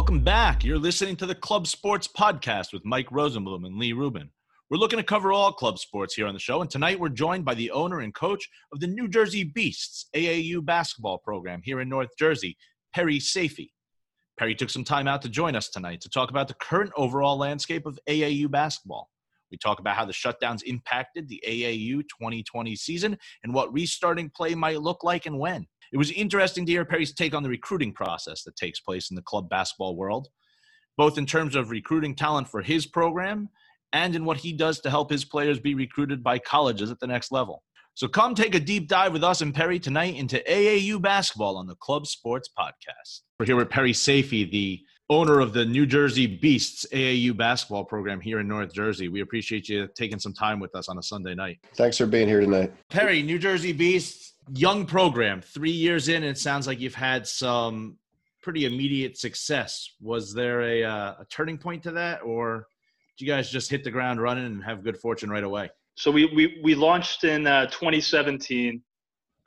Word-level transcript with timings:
Welcome 0.00 0.24
back. 0.24 0.64
You're 0.64 0.78
listening 0.78 1.14
to 1.16 1.26
the 1.26 1.34
Club 1.34 1.66
Sports 1.66 2.08
Podcast 2.08 2.72
with 2.72 2.86
Mike 2.86 3.10
Rosenblum 3.10 3.66
and 3.66 3.76
Lee 3.76 3.92
Rubin. 3.92 4.30
We're 4.70 4.78
looking 4.78 4.98
to 4.98 5.04
cover 5.04 5.30
all 5.30 5.52
club 5.52 5.78
sports 5.78 6.14
here 6.14 6.26
on 6.26 6.32
the 6.32 6.40
show, 6.40 6.62
and 6.62 6.70
tonight 6.70 6.98
we're 6.98 7.10
joined 7.10 7.44
by 7.44 7.52
the 7.52 7.70
owner 7.70 8.00
and 8.00 8.14
coach 8.14 8.48
of 8.72 8.80
the 8.80 8.86
New 8.86 9.08
Jersey 9.08 9.44
Beasts 9.44 10.06
AAU 10.16 10.64
basketball 10.64 11.18
program 11.18 11.60
here 11.62 11.82
in 11.82 11.90
North 11.90 12.08
Jersey, 12.18 12.56
Perry 12.94 13.18
Saifi. 13.18 13.72
Perry 14.38 14.54
took 14.54 14.70
some 14.70 14.84
time 14.84 15.06
out 15.06 15.20
to 15.20 15.28
join 15.28 15.54
us 15.54 15.68
tonight 15.68 16.00
to 16.00 16.08
talk 16.08 16.30
about 16.30 16.48
the 16.48 16.54
current 16.54 16.92
overall 16.96 17.36
landscape 17.36 17.84
of 17.84 17.98
AAU 18.08 18.50
basketball. 18.50 19.10
We 19.50 19.58
talk 19.58 19.80
about 19.80 19.96
how 19.96 20.06
the 20.06 20.14
shutdowns 20.14 20.62
impacted 20.62 21.28
the 21.28 21.42
AAU 21.46 22.00
2020 22.08 22.74
season 22.74 23.18
and 23.44 23.52
what 23.52 23.70
restarting 23.70 24.30
play 24.34 24.54
might 24.54 24.80
look 24.80 25.04
like 25.04 25.26
and 25.26 25.38
when. 25.38 25.66
It 25.92 25.98
was 25.98 26.12
interesting 26.12 26.66
to 26.66 26.72
hear 26.72 26.84
Perry's 26.84 27.12
take 27.12 27.34
on 27.34 27.42
the 27.42 27.48
recruiting 27.48 27.92
process 27.92 28.44
that 28.44 28.54
takes 28.56 28.80
place 28.80 29.10
in 29.10 29.16
the 29.16 29.22
club 29.22 29.48
basketball 29.48 29.96
world, 29.96 30.28
both 30.96 31.18
in 31.18 31.26
terms 31.26 31.56
of 31.56 31.70
recruiting 31.70 32.14
talent 32.14 32.48
for 32.48 32.62
his 32.62 32.86
program 32.86 33.48
and 33.92 34.14
in 34.14 34.24
what 34.24 34.36
he 34.36 34.52
does 34.52 34.80
to 34.80 34.90
help 34.90 35.10
his 35.10 35.24
players 35.24 35.58
be 35.58 35.74
recruited 35.74 36.22
by 36.22 36.38
colleges 36.38 36.90
at 36.92 37.00
the 37.00 37.08
next 37.08 37.32
level. 37.32 37.64
So 37.94 38.06
come 38.06 38.36
take 38.36 38.54
a 38.54 38.60
deep 38.60 38.88
dive 38.88 39.12
with 39.12 39.24
us 39.24 39.40
and 39.40 39.52
Perry 39.52 39.80
tonight 39.80 40.14
into 40.14 40.40
AAU 40.48 41.02
basketball 41.02 41.56
on 41.56 41.66
the 41.66 41.74
Club 41.74 42.06
Sports 42.06 42.48
Podcast. 42.56 43.22
We're 43.40 43.46
here 43.46 43.56
with 43.56 43.68
Perry 43.68 43.92
Saifi, 43.92 44.48
the 44.48 44.80
owner 45.10 45.40
of 45.40 45.52
the 45.52 45.64
New 45.64 45.86
Jersey 45.86 46.28
Beasts 46.28 46.86
AAU 46.92 47.36
basketball 47.36 47.84
program 47.84 48.20
here 48.20 48.38
in 48.38 48.46
North 48.46 48.72
Jersey. 48.72 49.08
We 49.08 49.22
appreciate 49.22 49.68
you 49.68 49.88
taking 49.96 50.20
some 50.20 50.32
time 50.32 50.60
with 50.60 50.76
us 50.76 50.88
on 50.88 50.98
a 50.98 51.02
Sunday 51.02 51.34
night. 51.34 51.58
Thanks 51.74 51.98
for 51.98 52.06
being 52.06 52.28
here 52.28 52.40
tonight. 52.40 52.72
Perry, 52.90 53.20
New 53.22 53.40
Jersey 53.40 53.72
Beasts, 53.72 54.29
young 54.54 54.86
program, 54.86 55.40
three 55.40 55.70
years 55.70 56.08
in, 56.08 56.16
and 56.16 56.26
it 56.26 56.38
sounds 56.38 56.66
like 56.66 56.80
you've 56.80 56.94
had 56.94 57.26
some 57.26 57.96
pretty 58.42 58.64
immediate 58.64 59.18
success. 59.18 59.90
Was 60.00 60.32
there 60.32 60.62
a, 60.62 60.84
uh, 60.84 61.14
a 61.20 61.26
turning 61.30 61.58
point 61.58 61.82
to 61.84 61.92
that, 61.92 62.22
or 62.22 62.66
did 63.16 63.24
you 63.24 63.30
guys 63.30 63.50
just 63.50 63.70
hit 63.70 63.84
the 63.84 63.90
ground 63.90 64.20
running 64.20 64.46
and 64.46 64.64
have 64.64 64.82
good 64.82 64.98
fortune 64.98 65.30
right 65.30 65.44
away? 65.44 65.70
So 65.94 66.10
we, 66.10 66.26
we, 66.26 66.60
we 66.62 66.74
launched 66.74 67.24
in 67.24 67.46
uh, 67.46 67.66
2017 67.66 68.82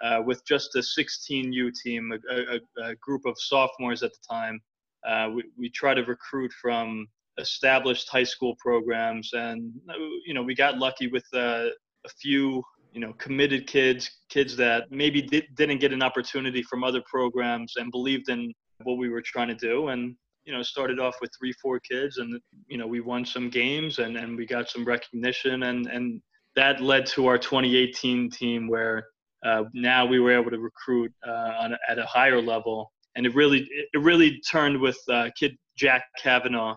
uh, 0.03 0.21
with 0.25 0.45
just 0.45 0.75
a 0.75 0.79
16U 0.79 1.71
team, 1.83 2.13
a, 2.29 2.35
a, 2.35 2.89
a, 2.89 2.95
group 2.95 3.25
of 3.25 3.35
sophomores 3.39 4.03
at 4.03 4.11
the 4.11 4.19
time. 4.29 4.61
Uh, 5.07 5.29
we, 5.33 5.43
we 5.57 5.69
try 5.69 5.93
to 5.93 6.03
recruit 6.03 6.51
from 6.61 7.07
established 7.39 8.09
high 8.09 8.23
school 8.23 8.55
programs, 8.59 9.31
and 9.33 9.73
you 10.25 10.33
know 10.33 10.43
we 10.43 10.53
got 10.53 10.77
lucky 10.77 11.07
with 11.07 11.25
uh, 11.33 11.65
a 12.05 12.09
few 12.21 12.63
you 12.93 12.99
know 13.01 13.13
committed 13.13 13.67
kids, 13.67 14.09
kids 14.29 14.55
that 14.57 14.91
maybe 14.91 15.21
did, 15.21 15.45
didn't 15.55 15.79
get 15.79 15.91
an 15.91 16.03
opportunity 16.03 16.63
from 16.63 16.83
other 16.83 17.01
programs 17.09 17.73
and 17.77 17.91
believed 17.91 18.29
in 18.29 18.53
what 18.83 18.97
we 18.97 19.09
were 19.09 19.21
trying 19.21 19.47
to 19.49 19.55
do, 19.55 19.89
and 19.89 20.15
you 20.45 20.53
know 20.53 20.61
started 20.61 20.99
off 20.99 21.15
with 21.21 21.31
three 21.37 21.53
four 21.61 21.79
kids, 21.79 22.17
and 22.17 22.39
you 22.67 22.77
know 22.77 22.87
we 22.87 23.01
won 23.01 23.25
some 23.25 23.49
games 23.49 23.99
and 23.99 24.15
and 24.15 24.37
we 24.37 24.45
got 24.45 24.69
some 24.69 24.85
recognition, 24.85 25.63
and 25.63 25.87
and 25.87 26.21
that 26.55 26.81
led 26.81 27.05
to 27.07 27.27
our 27.27 27.37
2018 27.37 28.29
team 28.29 28.67
where 28.67 29.07
uh, 29.45 29.63
now 29.73 30.05
we 30.05 30.19
were 30.19 30.31
able 30.31 30.51
to 30.51 30.59
recruit 30.59 31.11
uh, 31.27 31.51
on, 31.59 31.75
at 31.89 31.99
a 31.99 32.05
higher 32.05 32.41
level. 32.41 32.91
And 33.15 33.25
it 33.25 33.35
really 33.35 33.67
it 33.93 33.99
really 33.99 34.39
turned 34.49 34.79
with 34.79 34.97
uh, 35.09 35.29
kid 35.37 35.55
Jack 35.77 36.05
Kavanaugh, 36.17 36.75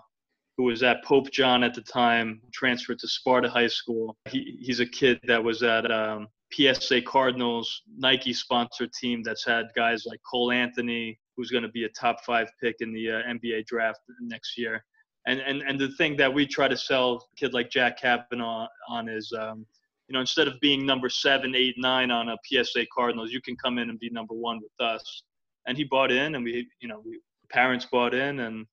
who 0.57 0.65
was 0.65 0.83
at 0.83 1.05
Pope 1.05 1.31
John 1.31 1.63
at 1.63 1.75
the 1.75 1.83
time, 1.83 2.41
transferred 2.53 2.99
to 3.01 3.09
Sparta 3.09 3.49
High 3.49 3.67
School. 3.67 4.17
He, 4.29 4.59
he's 4.61 4.81
a 4.81 4.87
kid 4.87 5.21
that 5.25 5.43
was 5.43 5.63
at 5.63 5.91
um, 5.91 6.29
PSA 6.53 7.03
Cardinals 7.03 7.83
Nike 7.97 8.33
sponsored 8.33 8.93
team 8.93 9.23
that's 9.23 9.45
had 9.45 9.67
guys 9.77 10.05
like 10.07 10.21
Cole 10.31 10.53
Anthony, 10.53 11.19
who's 11.37 11.51
going 11.51 11.63
to 11.63 11.69
be 11.69 11.85
a 11.85 11.89
top 11.91 12.25
five 12.25 12.49
pick 12.63 12.77
in 12.81 12.93
the 12.93 13.11
uh, 13.11 13.23
NBA 13.29 13.67
draft 13.67 14.01
next 14.21 14.57
year. 14.57 14.85
And, 15.27 15.41
and 15.41 15.61
and 15.63 15.79
the 15.79 15.89
thing 15.97 16.17
that 16.19 16.33
we 16.33 16.47
try 16.47 16.69
to 16.69 16.77
sell 16.77 17.27
kid 17.37 17.53
like 17.53 17.69
Jack 17.69 18.01
Kavanaugh 18.01 18.69
on 18.89 19.09
is, 19.09 19.33
um, 19.39 19.67
you 20.09 20.13
know, 20.13 20.21
instead 20.21 20.47
of 20.47 20.55
being 20.61 20.87
number 20.87 21.09
seven, 21.09 21.55
eight, 21.57 21.75
nine 21.79 22.13
on 22.13 22.29
a 22.29 22.37
PSA 22.47 22.87
Cardinals, 22.95 23.33
you 23.33 23.41
can 23.41 23.57
come 23.57 23.79
in 23.79 23.91
and 23.91 23.99
be 23.99 24.09
number 24.09 24.35
one 24.35 24.61
with 24.61 24.71
us 24.81 25.25
and 25.67 25.77
he 25.77 25.85
bought 25.85 26.11
in, 26.11 26.35
and 26.35 26.45
we, 26.45 26.69
you 26.81 26.89
know, 26.89 27.03
we, 27.05 27.21
parents 27.51 27.87
bought 27.91 28.15
in, 28.15 28.41
and 28.41 28.67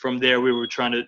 from 0.00 0.18
there 0.18 0.40
we 0.40 0.52
were 0.52 0.66
trying 0.66 0.92
to, 0.92 1.02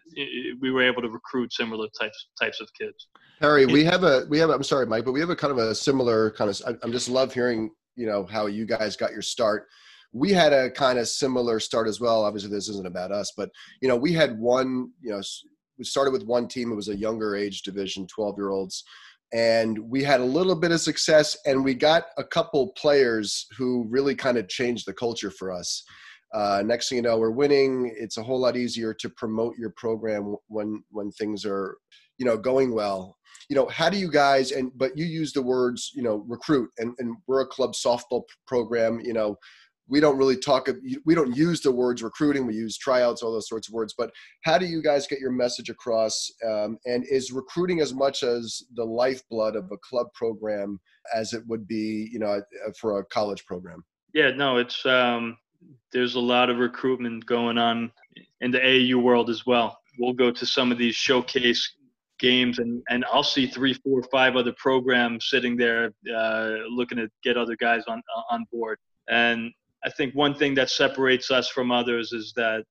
we 0.61 0.71
were 0.71 0.83
able 0.83 1.03
to 1.03 1.09
recruit 1.09 1.53
similar 1.53 1.89
types 2.01 2.29
types 2.41 2.61
of 2.61 2.69
kids. 2.79 3.09
Harry, 3.41 3.67
we 3.67 3.85
have 3.85 4.05
a, 4.05 4.27
we 4.29 4.39
have, 4.39 4.51
i 4.51 4.55
I'm 4.55 4.63
sorry, 4.63 4.87
Mike, 4.87 5.05
but 5.05 5.13
we 5.13 5.21
have 5.21 5.31
a 5.31 5.37
kind 5.37 5.51
of 5.51 5.59
a 5.59 5.75
similar 5.75 6.31
kind 6.33 6.51
of. 6.51 6.61
I, 6.67 6.75
I'm 6.83 6.93
just 6.93 7.09
love 7.09 7.35
hearing, 7.35 7.71
you 7.97 8.07
know, 8.07 8.27
how 8.27 8.47
you 8.47 8.67
guys 8.67 8.97
got 8.97 9.13
your 9.13 9.23
start. 9.23 9.67
We 10.13 10.31
had 10.31 10.53
a 10.53 10.71
kind 10.71 10.99
of 10.99 11.09
similar 11.09 11.59
start 11.59 11.89
as 11.89 12.01
well. 12.01 12.25
Obviously, 12.25 12.51
this 12.51 12.69
isn't 12.69 12.87
about 12.87 13.13
us, 13.13 13.33
but 13.37 13.51
you 13.81 13.89
know, 13.89 13.97
we 13.97 14.13
had 14.13 14.39
one, 14.39 14.91
you 15.01 15.11
know, 15.11 15.23
we 15.79 15.85
started 15.85 16.13
with 16.13 16.25
one 16.25 16.49
team. 16.49 16.71
It 16.71 16.77
was 16.77 16.89
a 16.89 16.97
younger 16.97 17.35
age 17.35 17.63
division, 17.63 18.07
12 18.07 18.37
year 18.37 18.51
olds 18.51 18.85
and 19.33 19.79
we 19.79 20.03
had 20.03 20.21
a 20.21 20.25
little 20.25 20.55
bit 20.55 20.73
of 20.73 20.81
success 20.81 21.37
and 21.47 21.65
we 21.65 21.75
got 21.75 22.05
a 22.19 22.25
couple 22.25 22.69
players 22.77 23.47
who 23.57 23.87
really 23.89 24.15
kind 24.15 24.37
of 24.37 24.47
changed 24.49 24.87
the 24.87 24.93
culture 24.93 25.31
for 25.31 25.51
us 25.51 25.83
uh, 26.33 26.63
next 26.65 26.89
thing 26.89 26.97
you 26.97 27.03
know 27.03 27.19
we're 27.19 27.31
winning. 27.31 27.95
It's 27.97 28.17
a 28.17 28.23
whole 28.23 28.41
lot 28.41 28.57
easier 28.57 28.95
to 28.95 29.11
promote 29.11 29.57
your 29.59 29.71
program 29.77 30.37
when 30.49 30.83
when 30.91 31.11
things 31.13 31.45
are 31.45 31.77
you 32.19 32.25
know 32.25 32.37
going 32.37 32.73
well. 32.75 33.17
You 33.51 33.57
know 33.57 33.67
how 33.67 33.91
do 33.91 33.99
you 33.99 34.11
guys 34.11 34.53
and 34.53 34.71
but 34.75 34.97
you 34.97 35.05
use 35.05 35.33
the 35.33 35.43
words 35.43 35.91
you 35.95 36.03
know 36.03 36.25
recruit 36.27 36.71
and, 36.79 36.95
and 36.99 37.17
we're 37.27 37.43
a 37.43 37.47
club 37.47 37.73
softball 37.73 38.23
program 38.47 39.01
you 39.01 39.13
know. 39.13 39.37
We 39.89 40.01
don't 40.01 40.17
really 40.17 40.39
talk 40.39 40.69
we 41.05 41.15
don't 41.15 41.37
use 41.37 41.61
the 41.61 41.73
words 41.73 42.03
recruiting 42.03 42.47
we 42.47 42.55
use 42.55 42.79
tryouts 42.79 43.21
all 43.21 43.33
those 43.33 43.49
sorts 43.49 43.69
of 43.69 43.75
words 43.75 43.95
but 43.99 44.11
how 44.43 44.57
do 44.57 44.65
you 44.65 44.81
guys 44.81 45.09
get 45.09 45.19
your 45.19 45.33
message 45.33 45.69
across? 45.69 46.31
Um, 46.49 46.79
and 46.87 47.05
is 47.11 47.33
recruiting 47.33 47.81
as 47.81 47.93
much 47.93 48.23
as 48.23 48.63
the 48.75 48.85
lifeblood 48.85 49.55
of 49.55 49.71
a 49.71 49.77
club 49.79 50.07
program 50.15 50.81
as 51.15 51.35
it 51.35 51.43
would 51.47 51.67
be 51.67 52.09
you 52.11 52.21
know 52.21 52.41
for 52.81 53.01
a 53.01 53.05
college 53.07 53.45
program? 53.45 53.85
Yeah 54.15 54.31
no 54.31 54.57
it's 54.57 54.87
um, 54.87 55.37
there's 55.93 56.15
a 56.15 56.21
lot 56.21 56.51
of 56.51 56.59
recruitment 56.59 57.25
going 57.27 57.59
on 57.59 57.91
in 58.41 58.51
the 58.51 58.59
AAU 58.59 59.03
world 59.03 59.31
as 59.31 59.45
well 59.47 59.79
we'll 59.99 60.13
go 60.13 60.31
to 60.31 60.47
some 60.47 60.73
of 60.73 60.79
these 60.79 60.95
showcase 60.95 61.77
games 62.19 62.59
and, 62.59 62.83
and 62.89 63.05
I'll 63.13 63.23
see 63.23 63.47
three, 63.47 63.75
four, 63.75 64.03
five 64.05 64.37
other 64.37 64.55
programs 64.57 65.29
sitting 65.29 65.57
there 65.57 65.93
uh, 66.15 66.53
looking 66.71 66.99
to 66.99 67.09
get 67.25 67.37
other 67.37 67.57
guys 67.57 67.83
on 67.89 68.03
on 68.31 68.45
board. 68.53 68.79
And 69.09 69.51
I 69.85 69.91
think 69.91 70.15
one 70.15 70.35
thing 70.35 70.55
that 70.55 70.71
separates 70.71 71.31
us 71.31 71.49
from 71.49 71.73
others 71.73 72.13
is 72.13 72.33
that 72.37 72.65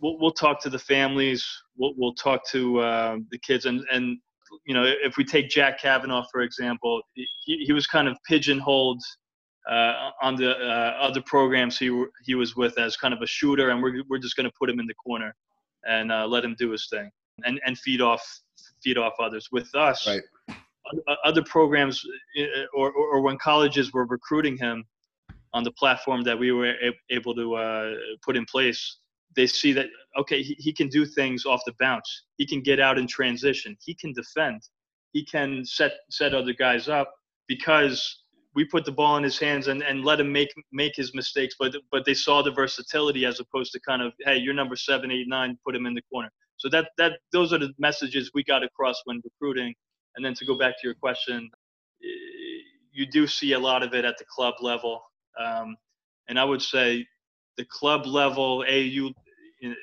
we'll, 0.00 0.18
we'll 0.18 0.32
talk 0.32 0.62
to 0.62 0.70
the 0.70 0.78
families, 0.78 1.44
we'll, 1.76 1.94
we'll 1.96 2.14
talk 2.14 2.46
to 2.50 2.80
uh, 2.80 3.16
the 3.30 3.38
kids, 3.38 3.66
and, 3.66 3.82
and 3.90 4.18
you 4.66 4.74
know, 4.74 4.84
if 4.84 5.16
we 5.16 5.24
take 5.24 5.48
Jack 5.48 5.80
Kavanaugh 5.80 6.24
for 6.30 6.42
example, 6.42 7.00
he, 7.14 7.64
he 7.64 7.72
was 7.72 7.86
kind 7.86 8.06
of 8.06 8.16
pigeonholed 8.28 9.02
uh, 9.70 10.10
on 10.20 10.36
the 10.36 10.50
uh, 10.50 10.96
other 11.00 11.22
programs 11.22 11.78
he 11.78 12.04
he 12.24 12.34
was 12.34 12.56
with 12.56 12.78
as 12.78 12.96
kind 12.96 13.14
of 13.14 13.22
a 13.22 13.26
shooter, 13.26 13.70
and 13.70 13.82
we're 13.82 14.02
we're 14.08 14.18
just 14.18 14.36
going 14.36 14.48
to 14.48 14.56
put 14.58 14.68
him 14.68 14.80
in 14.80 14.86
the 14.86 14.94
corner 14.94 15.34
and 15.86 16.10
uh, 16.10 16.26
let 16.26 16.44
him 16.44 16.54
do 16.58 16.70
his 16.70 16.88
thing 16.88 17.10
and 17.44 17.60
and 17.64 17.78
feed 17.78 18.00
off 18.00 18.24
feed 18.82 18.98
off 18.98 19.14
others. 19.20 19.48
With 19.52 19.74
us, 19.74 20.06
right. 20.06 20.22
other 21.24 21.42
programs 21.42 22.04
uh, 22.40 22.44
or, 22.74 22.90
or, 22.90 23.16
or 23.16 23.20
when 23.20 23.38
colleges 23.38 23.92
were 23.92 24.06
recruiting 24.06 24.56
him, 24.56 24.84
on 25.54 25.64
the 25.64 25.70
platform 25.72 26.22
that 26.22 26.38
we 26.38 26.52
were 26.52 26.74
able 27.10 27.34
to 27.34 27.54
uh, 27.54 27.94
put 28.22 28.36
in 28.36 28.44
place, 28.44 28.98
they 29.36 29.46
see 29.46 29.72
that 29.72 29.86
okay, 30.18 30.42
he, 30.42 30.54
he 30.54 30.72
can 30.72 30.88
do 30.88 31.06
things 31.06 31.46
off 31.46 31.60
the 31.66 31.74
bounce. 31.78 32.24
He 32.36 32.46
can 32.46 32.60
get 32.60 32.80
out 32.80 32.98
in 32.98 33.06
transition. 33.06 33.76
He 33.80 33.94
can 33.94 34.12
defend. 34.12 34.62
He 35.12 35.24
can 35.24 35.64
set 35.64 35.92
set 36.10 36.34
other 36.34 36.52
guys 36.52 36.88
up 36.88 37.12
because 37.48 38.21
we 38.54 38.64
put 38.64 38.84
the 38.84 38.92
ball 38.92 39.16
in 39.16 39.22
his 39.22 39.38
hands 39.38 39.68
and, 39.68 39.82
and 39.82 40.04
let 40.04 40.20
him 40.20 40.30
make 40.32 40.52
make 40.72 40.94
his 40.94 41.14
mistakes. 41.14 41.54
But 41.58 41.74
but 41.90 42.04
they 42.04 42.14
saw 42.14 42.42
the 42.42 42.50
versatility 42.50 43.24
as 43.24 43.40
opposed 43.40 43.72
to 43.72 43.80
kind 43.80 44.02
of 44.02 44.12
hey, 44.20 44.36
you're 44.36 44.54
number 44.54 44.76
seven, 44.76 45.10
eight, 45.10 45.28
nine, 45.28 45.58
put 45.64 45.74
him 45.74 45.86
in 45.86 45.94
the 45.94 46.02
corner. 46.12 46.30
So 46.58 46.68
that 46.70 46.90
that 46.98 47.12
those 47.32 47.52
are 47.52 47.58
the 47.58 47.72
messages 47.78 48.30
we 48.34 48.44
got 48.44 48.62
across 48.62 49.00
when 49.04 49.20
recruiting. 49.24 49.74
And 50.16 50.24
then 50.24 50.34
to 50.34 50.44
go 50.44 50.58
back 50.58 50.74
to 50.80 50.86
your 50.86 50.94
question, 50.94 51.50
you 52.92 53.06
do 53.06 53.26
see 53.26 53.52
a 53.52 53.58
lot 53.58 53.82
of 53.82 53.94
it 53.94 54.04
at 54.04 54.18
the 54.18 54.24
club 54.24 54.54
level. 54.60 55.02
Um, 55.42 55.76
and 56.28 56.38
I 56.38 56.44
would 56.44 56.60
say 56.60 57.06
the 57.56 57.64
club 57.64 58.06
level 58.06 58.64
AU, 58.68 59.10
you 59.60 59.76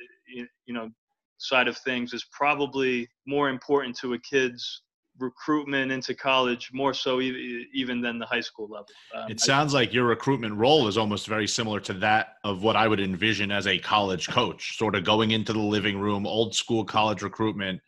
know, 0.68 0.90
side 1.38 1.68
of 1.68 1.78
things 1.80 2.14
is 2.14 2.26
probably 2.32 3.08
more 3.26 3.50
important 3.50 3.98
to 3.98 4.14
a 4.14 4.20
kid's 4.20 4.84
recruitment 5.20 5.92
into 5.92 6.14
college 6.14 6.70
more 6.74 6.94
so 6.94 7.22
even 7.22 8.02
than 8.02 8.20
the 8.20 8.26
high 8.26 8.42
school 8.42 8.68
level. 8.68 8.88
Um, 9.16 9.30
it 9.30 9.40
sounds 9.40 9.74
like 9.74 9.94
your 9.94 10.06
recruitment 10.06 10.56
role 10.56 10.88
is 10.88 10.98
almost 10.98 11.28
very 11.28 11.48
similar 11.48 11.80
to 11.82 11.94
that 11.94 12.36
of 12.44 12.64
what 12.64 12.76
I 12.76 12.88
would 12.88 13.00
envision 13.00 13.52
as 13.52 13.68
a 13.68 13.78
college 13.80 14.28
coach, 14.30 14.78
sort 14.78 14.96
of 14.96 15.04
going 15.04 15.32
into 15.32 15.54
the 15.54 15.60
living 15.60 16.00
room, 16.00 16.26
old 16.26 16.56
school 16.56 16.84
college 16.84 17.22
recruitment, 17.22 17.82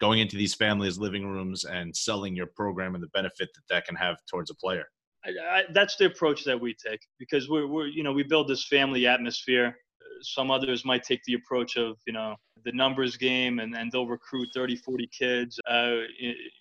going 0.00 0.18
into 0.18 0.36
these 0.36 0.54
families' 0.54 0.98
living 0.98 1.26
rooms 1.26 1.64
and 1.64 1.94
selling 1.96 2.36
your 2.36 2.46
program 2.46 2.94
and 2.94 3.02
the 3.02 3.08
benefit 3.08 3.48
that 3.54 3.62
that 3.70 3.86
can 3.86 3.96
have 3.96 4.16
towards 4.30 4.50
a 4.50 4.54
player. 4.54 4.86
I, 5.24 5.30
I, 5.30 5.62
that's 5.72 5.96
the 5.96 6.06
approach 6.06 6.44
that 6.44 6.60
we 6.60 6.74
take 6.74 7.00
because 7.18 7.48
we're, 7.48 7.66
we're, 7.66 7.86
you 7.86 8.02
know, 8.02 8.12
we 8.12 8.22
build 8.22 8.48
this 8.48 8.66
family 8.66 9.06
atmosphere. 9.06 9.76
Some 10.22 10.50
others 10.50 10.84
might 10.84 11.02
take 11.02 11.22
the 11.24 11.34
approach 11.34 11.76
of 11.76 11.96
you 12.06 12.12
know 12.12 12.36
the 12.64 12.72
numbers 12.72 13.16
game 13.16 13.58
and, 13.58 13.76
and 13.76 13.92
they'll 13.92 14.06
recruit 14.06 14.48
30 14.54 14.76
40 14.76 15.08
kids. 15.16 15.60
Uh, 15.68 15.96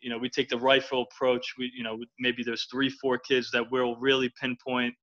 you 0.02 0.10
know 0.10 0.18
we 0.18 0.30
take 0.30 0.50
the 0.50 0.58
rifle 0.58 1.08
approach. 1.12 1.54
We 1.58 1.72
you 1.76 1.84
know 1.84 2.00
maybe 2.20 2.44
there's 2.44 2.68
three 2.72 2.90
four 2.90 3.18
kids 3.18 3.50
that 3.52 3.64
we'll 3.72 3.96
really 3.98 4.32
pinpoint 4.40 4.94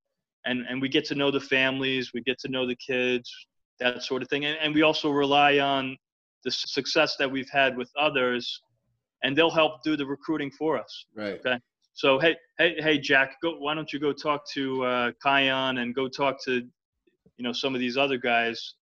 and 0.44 0.64
and 0.68 0.80
we 0.80 0.88
get 0.88 1.04
to 1.06 1.14
know 1.14 1.30
the 1.30 1.40
families 1.40 2.12
we 2.12 2.22
get 2.22 2.38
to 2.40 2.48
know 2.48 2.66
the 2.66 2.76
kids 2.76 3.30
that 3.80 4.02
sort 4.02 4.22
of 4.22 4.28
thing. 4.28 4.44
And, 4.44 4.56
and 4.60 4.74
we 4.74 4.82
also 4.82 5.10
rely 5.10 5.58
on 5.58 5.96
the 6.44 6.50
success 6.50 7.16
that 7.18 7.30
we've 7.30 7.50
had 7.50 7.76
with 7.76 7.90
others 7.98 8.62
and 9.22 9.36
they'll 9.36 9.50
help 9.50 9.82
do 9.82 9.96
the 9.96 10.06
recruiting 10.06 10.50
for 10.50 10.78
us. 10.78 11.06
Right. 11.14 11.40
Okay? 11.44 11.58
So 11.94 12.18
hey 12.18 12.36
hey 12.58 12.76
hey 12.78 12.98
jack 12.98 13.36
go 13.42 13.58
why 13.58 13.74
don't 13.74 13.92
you 13.92 13.98
go 13.98 14.12
talk 14.12 14.48
to 14.54 14.84
uh, 14.84 15.10
Kion 15.24 15.80
and 15.80 15.94
go 15.94 16.08
talk 16.08 16.42
to 16.44 16.62
you 17.40 17.44
know 17.44 17.52
some 17.54 17.74
of 17.74 17.80
these 17.80 17.96
other 17.96 18.18
guys 18.18 18.74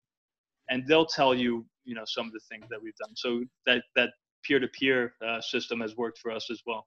and 0.68 0.84
they'll 0.88 1.06
tell 1.06 1.32
you 1.32 1.64
you 1.84 1.94
know 1.94 2.02
some 2.06 2.26
of 2.26 2.32
the 2.32 2.40
things 2.50 2.66
that 2.70 2.82
we've 2.82 2.96
done. 2.96 3.14
So 3.14 3.44
that 3.66 3.84
that 3.94 4.10
peer-to-peer 4.44 5.14
uh, 5.24 5.40
system 5.40 5.80
has 5.80 5.96
worked 5.96 6.18
for 6.18 6.32
us 6.32 6.48
as 6.50 6.60
well. 6.66 6.86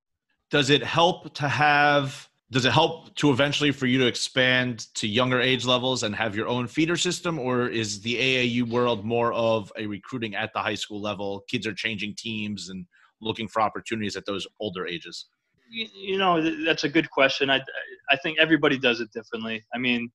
Does 0.50 0.70
it 0.70 0.84
help 0.84 1.34
to 1.36 1.48
have 1.48 2.28
does 2.52 2.66
it 2.66 2.74
help 2.74 3.16
to 3.16 3.32
eventually 3.32 3.72
for 3.72 3.86
you 3.86 3.98
to 4.00 4.06
expand 4.06 4.94
to 4.96 5.08
younger 5.08 5.40
age 5.40 5.66
levels 5.66 6.04
and 6.04 6.14
have 6.14 6.36
your 6.36 6.50
own 6.50 6.68
feeder 6.68 6.98
system? 6.98 7.40
Or 7.40 7.70
is 7.70 8.02
the 8.02 8.18
aau 8.18 8.70
world 8.70 9.06
more 9.06 9.32
of 9.32 9.72
a 9.78 9.86
recruiting 9.86 10.36
at 10.36 10.52
the 10.52 10.60
high 10.60 10.76
school 10.76 11.02
level? 11.02 11.46
Kids 11.50 11.66
are 11.66 11.74
changing 11.74 12.16
teams 12.18 12.68
and 12.68 12.86
looking 13.22 13.48
for 13.48 13.62
opportunities 13.62 14.18
at 14.18 14.26
those 14.26 14.46
older 14.60 14.86
ages? 14.86 15.28
You 15.72 16.18
know 16.18 16.34
that's 16.66 16.84
a 16.84 16.90
good 16.90 17.10
question. 17.10 17.50
I 17.50 17.62
i 18.10 18.18
think 18.18 18.40
everybody 18.40 18.78
does 18.78 19.00
it 19.00 19.10
differently. 19.14 19.64
I 19.74 19.78
mean 19.78 20.12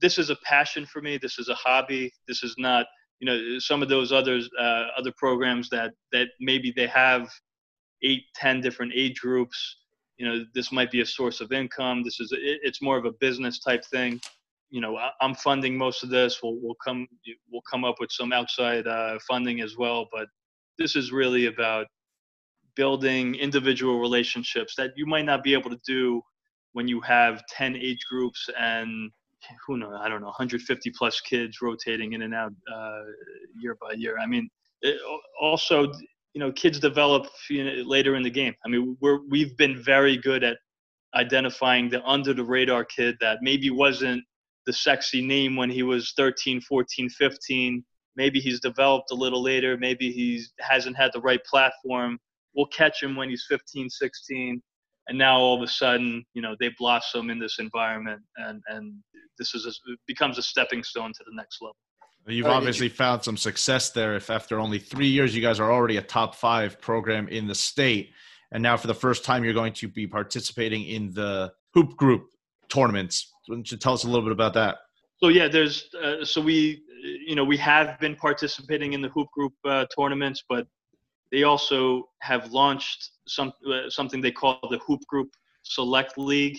this 0.00 0.18
is 0.18 0.30
a 0.30 0.36
passion 0.44 0.86
for 0.86 1.00
me. 1.00 1.18
This 1.18 1.38
is 1.38 1.48
a 1.48 1.54
hobby. 1.54 2.12
This 2.28 2.42
is 2.42 2.54
not, 2.58 2.86
you 3.20 3.26
know, 3.26 3.58
some 3.58 3.82
of 3.82 3.88
those 3.88 4.12
others, 4.12 4.48
uh, 4.58 4.88
other 4.96 5.12
programs 5.16 5.68
that 5.70 5.92
that 6.12 6.28
maybe 6.40 6.72
they 6.74 6.86
have 6.86 7.30
eight, 8.02 8.24
ten 8.34 8.60
different 8.60 8.92
age 8.94 9.20
groups. 9.20 9.76
You 10.18 10.28
know, 10.28 10.44
this 10.54 10.72
might 10.72 10.90
be 10.90 11.00
a 11.00 11.06
source 11.06 11.40
of 11.40 11.52
income. 11.52 12.02
This 12.04 12.20
is, 12.20 12.32
it's 12.36 12.82
more 12.82 12.96
of 12.96 13.06
a 13.06 13.12
business 13.12 13.58
type 13.58 13.84
thing. 13.84 14.20
You 14.70 14.80
know, 14.80 14.98
I'm 15.20 15.34
funding 15.34 15.76
most 15.76 16.02
of 16.02 16.10
this. 16.10 16.40
We'll, 16.42 16.56
we'll 16.60 16.76
come, 16.84 17.06
we'll 17.50 17.62
come 17.70 17.84
up 17.84 17.96
with 17.98 18.10
some 18.12 18.32
outside 18.32 18.86
uh, 18.86 19.18
funding 19.26 19.60
as 19.60 19.76
well. 19.76 20.06
But 20.12 20.28
this 20.78 20.96
is 20.96 21.12
really 21.12 21.46
about 21.46 21.86
building 22.74 23.34
individual 23.34 23.98
relationships 23.98 24.74
that 24.76 24.92
you 24.96 25.06
might 25.06 25.24
not 25.24 25.42
be 25.42 25.52
able 25.52 25.70
to 25.70 25.80
do 25.86 26.22
when 26.72 26.88
you 26.88 27.00
have 27.00 27.42
10 27.48 27.76
age 27.76 28.04
groups 28.10 28.48
and 28.58 29.10
who 29.66 29.76
knows, 29.78 29.94
I 30.00 30.08
don't 30.08 30.20
know, 30.20 30.26
150 30.26 30.90
plus 30.96 31.20
kids 31.20 31.60
rotating 31.62 32.12
in 32.12 32.22
and 32.22 32.34
out 32.34 32.52
uh, 32.72 33.02
year 33.58 33.76
by 33.80 33.92
year. 33.92 34.18
I 34.18 34.26
mean, 34.26 34.48
it, 34.82 34.98
also, 35.40 35.92
you 36.34 36.40
know, 36.40 36.52
kids 36.52 36.78
develop 36.78 37.26
you 37.50 37.64
know, 37.64 37.82
later 37.82 38.14
in 38.16 38.22
the 38.22 38.30
game. 38.30 38.54
I 38.64 38.68
mean, 38.68 38.96
we're 39.00 39.20
we've 39.28 39.56
been 39.56 39.82
very 39.82 40.16
good 40.16 40.44
at 40.44 40.58
identifying 41.14 41.90
the 41.90 42.02
under 42.04 42.32
the 42.32 42.44
radar 42.44 42.84
kid 42.84 43.16
that 43.20 43.38
maybe 43.42 43.70
wasn't 43.70 44.22
the 44.66 44.72
sexy 44.72 45.24
name 45.24 45.56
when 45.56 45.70
he 45.70 45.82
was 45.82 46.12
13, 46.16 46.60
14, 46.60 47.08
15. 47.10 47.84
Maybe 48.16 48.40
he's 48.40 48.60
developed 48.60 49.10
a 49.10 49.14
little 49.14 49.42
later. 49.42 49.76
Maybe 49.76 50.12
he 50.12 50.42
hasn't 50.60 50.96
had 50.96 51.10
the 51.12 51.20
right 51.20 51.44
platform. 51.44 52.18
We'll 52.54 52.66
catch 52.66 53.02
him 53.02 53.16
when 53.16 53.30
he's 53.30 53.46
15, 53.48 53.88
16 53.88 54.62
and 55.08 55.18
now 55.18 55.36
all 55.38 55.56
of 55.56 55.62
a 55.62 55.68
sudden 55.68 56.24
you 56.34 56.42
know 56.42 56.54
they 56.60 56.70
blossom 56.78 57.30
in 57.30 57.38
this 57.38 57.58
environment 57.58 58.22
and 58.36 58.62
and 58.68 58.94
this 59.38 59.54
is 59.54 59.66
a, 59.66 59.90
becomes 60.06 60.38
a 60.38 60.42
stepping 60.42 60.82
stone 60.82 61.12
to 61.12 61.24
the 61.26 61.34
next 61.34 61.60
level. 61.60 61.76
You've 62.26 62.46
obviously 62.46 62.88
found 62.88 63.24
some 63.24 63.36
success 63.36 63.90
there 63.90 64.14
if 64.14 64.30
after 64.30 64.60
only 64.60 64.78
three 64.78 65.08
years 65.08 65.34
you 65.34 65.42
guys 65.42 65.58
are 65.58 65.72
already 65.72 65.96
a 65.96 66.02
top 66.02 66.36
five 66.36 66.80
program 66.80 67.26
in 67.28 67.48
the 67.48 67.54
state. 67.54 68.10
And 68.52 68.62
now 68.62 68.76
for 68.76 68.86
the 68.86 68.94
first 68.94 69.24
time 69.24 69.42
you're 69.42 69.54
going 69.54 69.72
to 69.74 69.88
be 69.88 70.06
participating 70.06 70.84
in 70.84 71.12
the 71.12 71.52
hoop 71.74 71.96
group 71.96 72.28
tournaments. 72.68 73.32
Why 73.46 73.56
don't 73.56 73.70
you 73.70 73.76
tell 73.76 73.94
us 73.94 74.04
a 74.04 74.06
little 74.06 74.22
bit 74.22 74.32
about 74.32 74.54
that? 74.54 74.78
So 75.20 75.28
yeah 75.28 75.48
there's 75.48 75.92
uh, 76.00 76.24
so 76.24 76.40
we 76.40 76.82
you 77.02 77.34
know 77.34 77.44
we 77.44 77.56
have 77.56 77.98
been 77.98 78.14
participating 78.14 78.92
in 78.92 79.02
the 79.02 79.08
hoop 79.08 79.28
group 79.34 79.54
uh, 79.64 79.86
tournaments 79.96 80.44
but 80.48 80.66
they 81.32 81.42
also 81.42 82.08
have 82.20 82.52
launched 82.52 83.10
some 83.26 83.52
uh, 83.66 83.88
something 83.88 84.20
they 84.20 84.30
call 84.30 84.60
the 84.70 84.78
Hoop 84.78 85.00
Group 85.06 85.30
Select 85.62 86.18
League. 86.18 86.58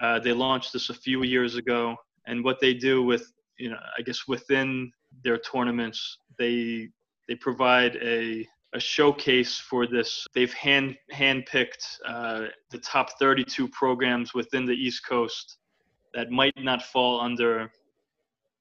Uh, 0.00 0.18
they 0.18 0.32
launched 0.32 0.72
this 0.72 0.90
a 0.90 0.94
few 0.94 1.22
years 1.22 1.54
ago, 1.54 1.96
and 2.26 2.44
what 2.44 2.60
they 2.60 2.74
do 2.74 3.02
with 3.02 3.32
you 3.56 3.70
know 3.70 3.78
I 3.96 4.02
guess 4.02 4.26
within 4.26 4.92
their 5.24 5.38
tournaments, 5.38 6.18
they 6.38 6.88
they 7.28 7.36
provide 7.36 7.96
a 8.02 8.46
a 8.72 8.80
showcase 8.80 9.58
for 9.58 9.86
this. 9.86 10.26
They've 10.34 10.52
hand 10.52 10.96
handpicked 11.12 11.84
uh, 12.06 12.46
the 12.70 12.78
top 12.78 13.18
32 13.18 13.68
programs 13.68 14.34
within 14.34 14.64
the 14.64 14.74
East 14.74 15.06
Coast 15.08 15.58
that 16.14 16.30
might 16.30 16.54
not 16.56 16.82
fall 16.82 17.20
under 17.20 17.70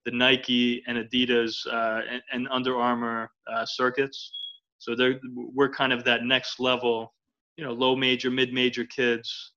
the 0.06 0.12
Nike 0.12 0.84
and 0.88 0.98
Adidas 0.98 1.66
uh, 1.68 2.02
and, 2.10 2.22
and, 2.32 2.48
Under 2.50 2.80
Armour 2.80 3.32
uh, 3.52 3.66
circuits. 3.66 4.32
So 4.80 4.96
we're 5.36 5.70
kind 5.70 5.94
of 5.94 6.04
that 6.06 6.24
next 6.24 6.60
level, 6.60 7.14
you 7.58 7.66
know, 7.66 7.74
low 7.74 7.96
major, 7.96 8.32
mid 8.32 8.54
major 8.54 8.86
kids 8.86 9.52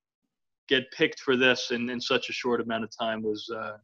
get 0.68 0.90
picked 0.90 1.20
for 1.20 1.36
this 1.36 1.70
in, 1.70 1.88
in 1.90 2.00
such 2.00 2.28
a 2.28 2.32
short 2.32 2.60
amount 2.60 2.84
of 2.84 2.90
time 2.96 3.22
was, 3.22 3.48
uh, 3.54 3.76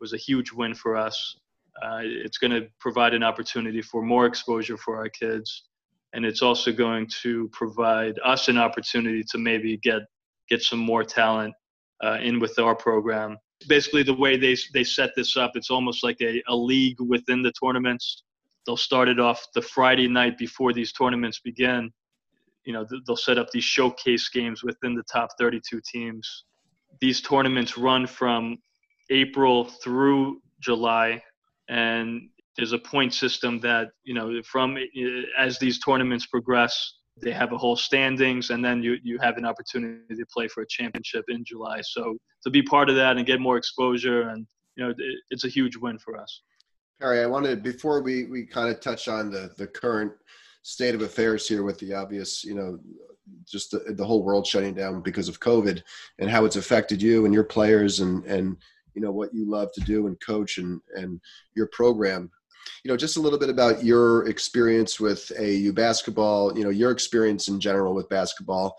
was 0.00 0.12
a 0.12 0.18
huge 0.18 0.52
win 0.52 0.74
for 0.74 0.96
us. 0.96 1.36
Uh, 1.82 2.00
it's 2.02 2.38
going 2.38 2.50
to 2.50 2.68
provide 2.78 3.14
an 3.14 3.22
opportunity 3.22 3.80
for 3.82 4.02
more 4.02 4.26
exposure 4.26 4.76
for 4.76 4.96
our 4.96 5.08
kids. 5.08 5.64
And 6.12 6.24
it's 6.24 6.42
also 6.42 6.72
going 6.72 7.08
to 7.22 7.48
provide 7.52 8.18
us 8.24 8.48
an 8.48 8.58
opportunity 8.58 9.22
to 9.30 9.38
maybe 9.38 9.78
get, 9.78 10.02
get 10.48 10.62
some 10.62 10.78
more 10.78 11.04
talent 11.04 11.54
uh, 12.04 12.18
in 12.20 12.38
with 12.38 12.58
our 12.58 12.74
program. 12.74 13.38
Basically, 13.68 14.02
the 14.02 14.14
way 14.14 14.36
they, 14.36 14.56
they 14.74 14.84
set 14.84 15.10
this 15.16 15.36
up, 15.36 15.52
it's 15.54 15.70
almost 15.70 16.04
like 16.04 16.18
a, 16.20 16.42
a 16.48 16.56
league 16.56 17.00
within 17.00 17.42
the 17.42 17.52
tournaments 17.52 18.22
they'll 18.66 18.76
start 18.76 19.08
it 19.08 19.20
off 19.20 19.46
the 19.54 19.62
Friday 19.62 20.08
night 20.08 20.36
before 20.36 20.72
these 20.72 20.92
tournaments 20.92 21.40
begin. 21.40 21.90
You 22.64 22.72
know, 22.72 22.86
they'll 23.06 23.16
set 23.16 23.38
up 23.38 23.50
these 23.50 23.64
showcase 23.64 24.28
games 24.28 24.62
within 24.64 24.94
the 24.94 25.04
top 25.04 25.30
32 25.38 25.80
teams. 25.90 26.44
These 27.00 27.20
tournaments 27.20 27.78
run 27.78 28.06
from 28.06 28.58
April 29.10 29.64
through 29.64 30.40
July, 30.60 31.22
and 31.68 32.28
there's 32.56 32.72
a 32.72 32.78
point 32.78 33.14
system 33.14 33.60
that 33.60 33.88
you 34.02 34.14
know 34.14 34.42
from 34.42 34.76
eh, 34.76 35.22
as 35.38 35.58
these 35.58 35.78
tournaments 35.78 36.26
progress, 36.26 36.94
they 37.22 37.32
have 37.32 37.52
a 37.52 37.58
whole 37.58 37.76
standings, 37.76 38.50
and 38.50 38.64
then 38.64 38.82
you 38.82 38.96
you 39.02 39.18
have 39.20 39.36
an 39.36 39.44
opportunity 39.44 40.16
to 40.16 40.26
play 40.32 40.48
for 40.48 40.62
a 40.62 40.66
championship 40.68 41.24
in 41.28 41.44
July. 41.44 41.80
So 41.82 42.16
to 42.42 42.50
be 42.50 42.62
part 42.62 42.88
of 42.88 42.96
that 42.96 43.16
and 43.16 43.26
get 43.26 43.40
more 43.40 43.58
exposure, 43.58 44.22
and 44.30 44.46
you 44.76 44.84
know, 44.84 44.94
it's 45.30 45.44
a 45.44 45.48
huge 45.48 45.76
win 45.76 45.98
for 45.98 46.18
us. 46.18 46.42
Harry, 47.00 47.20
I 47.20 47.26
wanted 47.26 47.62
before 47.62 48.00
we 48.00 48.24
we 48.24 48.46
kind 48.46 48.68
of 48.70 48.80
touch 48.80 49.08
on 49.08 49.30
the 49.30 49.52
the 49.58 49.66
current 49.66 50.12
state 50.62 50.94
of 50.94 51.02
affairs 51.02 51.46
here 51.46 51.62
with 51.62 51.78
the 51.78 51.92
obvious, 51.94 52.42
you 52.42 52.54
know, 52.54 52.78
just 53.46 53.70
the, 53.70 53.78
the 53.94 54.04
whole 54.04 54.24
world 54.24 54.46
shutting 54.46 54.74
down 54.74 55.00
because 55.00 55.28
of 55.28 55.38
COVID 55.38 55.82
and 56.18 56.30
how 56.30 56.44
it's 56.44 56.56
affected 56.56 57.00
you 57.00 57.24
and 57.24 57.34
your 57.34 57.44
players 57.44 58.00
and 58.00 58.24
and 58.24 58.56
you 58.94 59.02
know 59.02 59.10
what 59.10 59.34
you 59.34 59.48
love 59.48 59.70
to 59.74 59.80
do 59.82 60.06
and 60.06 60.20
coach 60.20 60.58
and 60.58 60.80
and 60.94 61.20
your 61.54 61.66
program. 61.68 62.30
You 62.82 62.90
know, 62.90 62.96
just 62.96 63.16
a 63.16 63.20
little 63.20 63.38
bit 63.38 63.50
about 63.50 63.84
your 63.84 64.26
experience 64.26 64.98
with 64.98 65.30
AAU 65.38 65.74
basketball. 65.74 66.56
You 66.56 66.64
know, 66.64 66.70
your 66.70 66.90
experience 66.90 67.48
in 67.48 67.60
general 67.60 67.94
with 67.94 68.08
basketball 68.08 68.76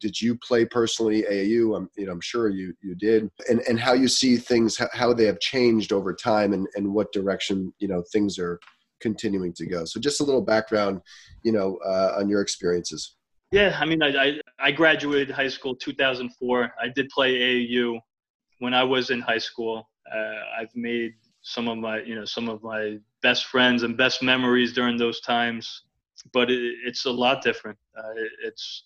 did 0.00 0.20
you 0.20 0.36
play 0.36 0.64
personally 0.64 1.22
AAU? 1.22 1.76
I'm, 1.76 1.90
you 1.96 2.06
know, 2.06 2.12
I'm 2.12 2.20
sure 2.20 2.48
you 2.48 2.74
you 2.82 2.94
did, 2.94 3.30
and 3.48 3.60
and 3.60 3.78
how 3.78 3.92
you 3.92 4.08
see 4.08 4.36
things, 4.36 4.80
how 4.92 5.12
they 5.12 5.26
have 5.26 5.40
changed 5.40 5.92
over 5.92 6.14
time, 6.14 6.52
and 6.52 6.66
and 6.74 6.92
what 6.92 7.12
direction 7.12 7.72
you 7.78 7.88
know 7.88 8.02
things 8.12 8.38
are 8.38 8.58
continuing 9.00 9.52
to 9.54 9.66
go. 9.66 9.84
So 9.84 10.00
just 10.00 10.20
a 10.20 10.24
little 10.24 10.42
background, 10.42 11.00
you 11.42 11.52
know, 11.52 11.78
uh, 11.84 12.16
on 12.18 12.28
your 12.28 12.40
experiences. 12.40 13.16
Yeah, 13.50 13.76
I 13.80 13.84
mean, 13.84 14.02
I, 14.02 14.38
I, 14.60 14.70
graduated 14.70 15.34
high 15.34 15.48
school 15.48 15.74
2004. 15.74 16.72
I 16.80 16.88
did 16.88 17.08
play 17.08 17.32
AAU 17.32 17.98
when 18.60 18.74
I 18.74 18.84
was 18.84 19.10
in 19.10 19.20
high 19.20 19.38
school. 19.38 19.88
Uh, 20.14 20.40
I've 20.56 20.74
made 20.76 21.14
some 21.42 21.66
of 21.68 21.78
my 21.78 22.00
you 22.02 22.14
know 22.14 22.24
some 22.24 22.48
of 22.48 22.62
my 22.62 22.98
best 23.22 23.46
friends 23.46 23.82
and 23.82 23.96
best 23.96 24.22
memories 24.22 24.72
during 24.72 24.96
those 24.96 25.20
times, 25.20 25.82
but 26.32 26.50
it, 26.50 26.74
it's 26.84 27.06
a 27.06 27.10
lot 27.10 27.42
different. 27.42 27.78
Uh, 27.96 28.12
it, 28.16 28.30
it's 28.44 28.84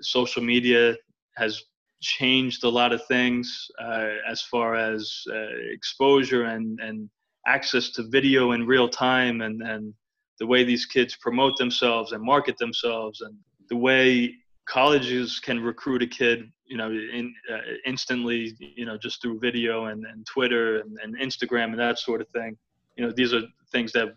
social 0.00 0.42
media 0.42 0.96
has 1.36 1.62
changed 2.02 2.64
a 2.64 2.68
lot 2.68 2.92
of 2.92 3.04
things 3.06 3.68
uh, 3.82 4.08
as 4.28 4.42
far 4.42 4.74
as 4.74 5.22
uh, 5.30 5.46
exposure 5.72 6.44
and, 6.44 6.78
and 6.80 7.10
access 7.46 7.90
to 7.90 8.02
video 8.08 8.52
in 8.52 8.66
real 8.66 8.88
time 8.88 9.42
and, 9.42 9.62
and 9.62 9.92
the 10.38 10.46
way 10.46 10.64
these 10.64 10.86
kids 10.86 11.16
promote 11.16 11.56
themselves 11.56 12.12
and 12.12 12.22
market 12.22 12.56
themselves 12.58 13.20
and 13.20 13.34
the 13.68 13.76
way 13.76 14.34
colleges 14.66 15.40
can 15.40 15.60
recruit 15.60 16.02
a 16.02 16.06
kid 16.06 16.50
you 16.66 16.76
know 16.76 16.90
in, 16.90 17.34
uh, 17.52 17.58
instantly 17.84 18.56
you 18.58 18.86
know 18.86 18.96
just 18.96 19.20
through 19.20 19.38
video 19.40 19.86
and, 19.86 20.06
and 20.06 20.24
twitter 20.26 20.80
and, 20.80 20.96
and 21.02 21.18
instagram 21.18 21.70
and 21.70 21.78
that 21.78 21.98
sort 21.98 22.20
of 22.20 22.28
thing 22.28 22.56
you 23.00 23.06
know, 23.06 23.12
these 23.16 23.32
are 23.32 23.40
things 23.72 23.92
that 23.92 24.08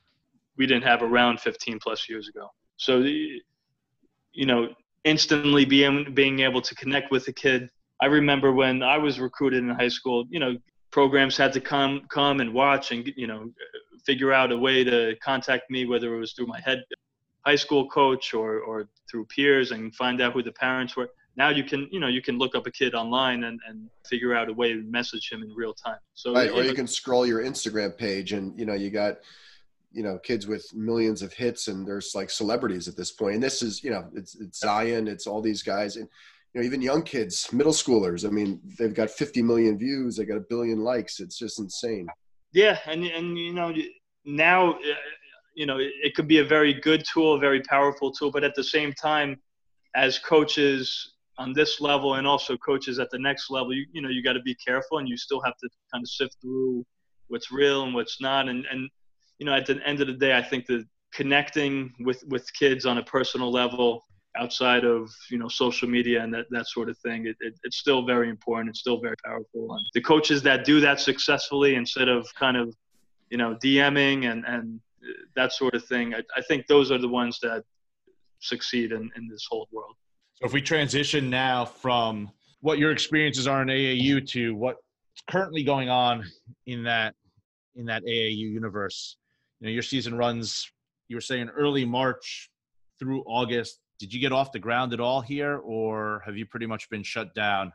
we 0.58 0.68
didn't 0.68 0.84
have 0.84 1.02
around 1.02 1.40
15 1.40 1.80
plus 1.80 2.10
years 2.10 2.28
ago. 2.28 2.50
So, 2.76 3.02
the, 3.02 3.42
you 4.34 4.46
know, 4.46 4.70
instantly 5.04 5.66
being 5.66 6.14
being 6.14 6.40
able 6.40 6.62
to 6.62 6.76
connect 6.76 7.12
with 7.12 7.28
a 7.28 7.34
kid. 7.34 7.70
I 8.02 8.08
remember 8.08 8.52
when 8.52 8.84
I 8.84 8.98
was 8.98 9.20
recruited 9.20 9.64
in 9.64 9.70
high 9.70 9.90
school. 9.90 10.26
You 10.30 10.40
know, 10.40 10.58
programs 10.92 11.38
had 11.38 11.54
to 11.54 11.62
come 11.62 12.02
come 12.10 12.40
and 12.40 12.54
watch 12.54 12.92
and 12.92 13.12
you 13.16 13.28
know 13.28 13.52
figure 14.06 14.34
out 14.34 14.52
a 14.52 14.58
way 14.58 14.84
to 14.84 15.16
contact 15.24 15.70
me, 15.70 15.86
whether 15.86 16.14
it 16.16 16.20
was 16.20 16.34
through 16.34 16.48
my 16.48 16.60
head 16.60 16.84
high 17.46 17.56
school 17.56 17.88
coach 17.90 18.34
or 18.34 18.60
or 18.60 18.88
through 19.10 19.26
peers, 19.26 19.72
and 19.72 19.94
find 19.96 20.22
out 20.22 20.34
who 20.34 20.44
the 20.44 20.52
parents 20.52 20.96
were. 20.96 21.10
Now 21.36 21.50
you 21.50 21.64
can 21.64 21.88
you 21.92 22.00
know 22.00 22.08
you 22.08 22.22
can 22.22 22.38
look 22.38 22.56
up 22.56 22.68
a 22.68 22.72
kid 22.72 22.94
online 22.94 23.44
and, 23.46 23.60
and 23.68 23.90
figure 24.08 24.36
out 24.36 24.50
a 24.50 24.54
way 24.54 24.74
to 24.74 24.84
message 24.84 25.32
him 25.32 25.42
in 25.42 25.50
real 25.50 25.74
time. 25.74 25.98
So 26.14 26.34
right, 26.34 26.52
or 26.52 26.64
you 26.64 26.74
can 26.74 26.88
scroll 26.88 27.26
your 27.26 27.44
Instagram 27.44 27.98
page 27.98 28.34
and 28.34 28.58
you 28.58 28.66
know 28.66 28.74
you 28.74 28.90
got 28.90 29.18
you 29.94 30.04
know 30.04 30.18
kids 30.20 30.48
with 30.48 30.66
millions 30.74 31.22
of 31.22 31.32
hits 31.34 31.68
and 31.68 31.88
there's 31.88 32.14
like 32.16 32.30
celebrities 32.30 32.88
at 32.88 32.98
this 32.98 33.12
point. 33.12 33.36
And 33.36 33.44
this 33.44 33.62
is 33.62 33.84
you 33.84 33.92
know 33.92 34.10
it's, 34.14 34.36
it's 34.36 34.60
zion 34.60 35.08
it's 35.08 35.28
all 35.28 35.42
these 35.42 35.64
guys. 35.64 35.96
And 35.96 36.08
you 36.54 36.62
know 36.62 36.66
even 36.66 36.82
young 36.82 37.02
kids 37.02 37.52
middle 37.52 37.74
schoolers 37.74 38.28
i 38.28 38.30
mean 38.30 38.62
they've 38.78 38.94
got 38.94 39.10
50 39.10 39.42
million 39.42 39.76
views 39.76 40.16
they 40.16 40.26
got 40.26 40.38
a 40.38 40.46
billion 40.50 40.80
likes. 40.80 41.20
It's 41.20 41.38
just 41.38 41.60
insane. 41.60 42.08
Yeah 42.52 42.78
and 42.86 43.04
and 43.04 43.38
you 43.38 43.54
know 43.54 43.74
now 44.26 44.74
uh, 44.74 44.78
you 45.56 45.66
know 45.66 45.78
it 45.80 46.16
could 46.16 46.28
be 46.28 46.40
a 46.40 46.46
very 46.46 46.74
good 46.74 47.04
tool 47.12 47.36
a 47.36 47.40
very 47.40 47.62
powerful 47.62 48.12
tool 48.12 48.32
but 48.32 48.44
at 48.44 48.56
the 48.56 48.64
same 48.64 48.94
time 48.94 49.40
as 49.96 50.18
coaches 50.20 51.14
on 51.38 51.54
this 51.54 51.82
level 51.82 52.16
and 52.16 52.28
also 52.28 52.56
coaches 52.58 53.00
at 53.00 53.10
the 53.10 53.18
next 53.18 53.50
level 53.50 53.74
you, 53.74 53.86
you 53.92 54.02
know 54.02 54.10
you 54.10 54.24
got 54.24 54.34
to 54.34 54.42
be 54.42 54.56
careful 54.56 55.00
and 55.00 55.08
you 55.10 55.18
still 55.18 55.42
have 55.42 55.58
to 55.58 55.70
kind 55.92 56.04
of 56.04 56.10
sift 56.10 56.36
through 56.42 56.86
what's 57.34 57.52
real 57.52 57.84
and 57.84 57.94
what's 57.94 58.22
not. 58.22 58.48
And 58.48 58.66
and 58.72 58.90
you 59.40 59.46
know, 59.46 59.54
at 59.54 59.66
the 59.66 59.80
end 59.86 60.02
of 60.02 60.08
the 60.08 60.14
day, 60.14 60.36
I 60.38 60.42
think 60.42 60.66
that 60.68 60.86
connecting 61.14 61.94
with 62.00 62.24
with 62.28 62.52
kids 62.54 62.86
on 62.86 62.98
a 62.98 63.04
personal 63.04 63.52
level 63.52 64.04
outside 64.36 64.84
of 64.84 65.12
you 65.30 65.38
know 65.38 65.48
social 65.48 65.88
media 65.88 66.24
and 66.24 66.34
that, 66.34 66.46
that 66.50 66.68
sort 66.68 66.90
of 66.90 66.98
thing 67.00 67.28
it, 67.28 67.36
it, 67.40 67.54
it's 67.64 67.78
still 67.78 68.06
very 68.06 68.30
important. 68.30 68.70
It's 68.70 68.80
still 68.80 69.00
very 69.00 69.16
powerful. 69.24 69.76
And 69.76 69.86
the 69.94 70.02
coaches 70.02 70.42
that 70.44 70.66
do 70.66 70.80
that 70.80 71.00
successfully 71.00 71.76
instead 71.76 72.10
of 72.10 72.28
kind 72.36 72.58
of 72.58 72.76
you 73.30 73.38
know 73.38 73.56
dming 73.64 74.32
and 74.32 74.44
and 74.46 74.80
that 75.36 75.52
sort 75.52 75.76
of 75.76 75.84
thing 75.86 76.16
i, 76.16 76.22
I 76.38 76.42
think 76.42 76.66
those 76.68 76.90
are 76.90 76.98
the 76.98 77.10
ones 77.10 77.38
that 77.42 77.64
succeed 78.40 78.92
in, 78.92 79.12
in 79.16 79.28
this 79.28 79.46
whole 79.50 79.68
world. 79.72 79.96
So 80.36 80.46
if 80.46 80.54
we 80.54 80.62
transition 80.62 81.30
now 81.30 81.66
from 81.66 82.30
what 82.62 82.78
your 82.78 82.92
experiences 82.92 83.48
are 83.48 83.62
in 83.62 83.70
aau 83.70 84.28
to 84.28 84.56
what's 84.56 84.80
currently 85.30 85.64
going 85.64 85.90
on 85.90 86.24
in 86.66 86.84
that 86.84 87.16
in 87.76 87.86
that 87.86 88.04
aau 88.04 88.36
universe 88.36 89.18
you 89.64 89.70
know 89.70 89.74
your 89.74 89.82
season 89.82 90.14
runs 90.16 90.70
you 91.08 91.16
were 91.16 91.22
saying 91.22 91.48
early 91.50 91.86
march 91.86 92.52
through 93.00 93.22
august. 93.22 93.80
Did 93.98 94.14
you 94.14 94.20
get 94.20 94.34
off 94.34 94.52
the 94.52 94.60
ground 94.60 94.92
at 94.92 95.00
all 95.00 95.22
here 95.22 95.60
or 95.60 96.22
have 96.26 96.36
you 96.36 96.46
pretty 96.46 96.66
much 96.66 96.90
been 96.90 97.02
shut 97.02 97.34
down 97.34 97.72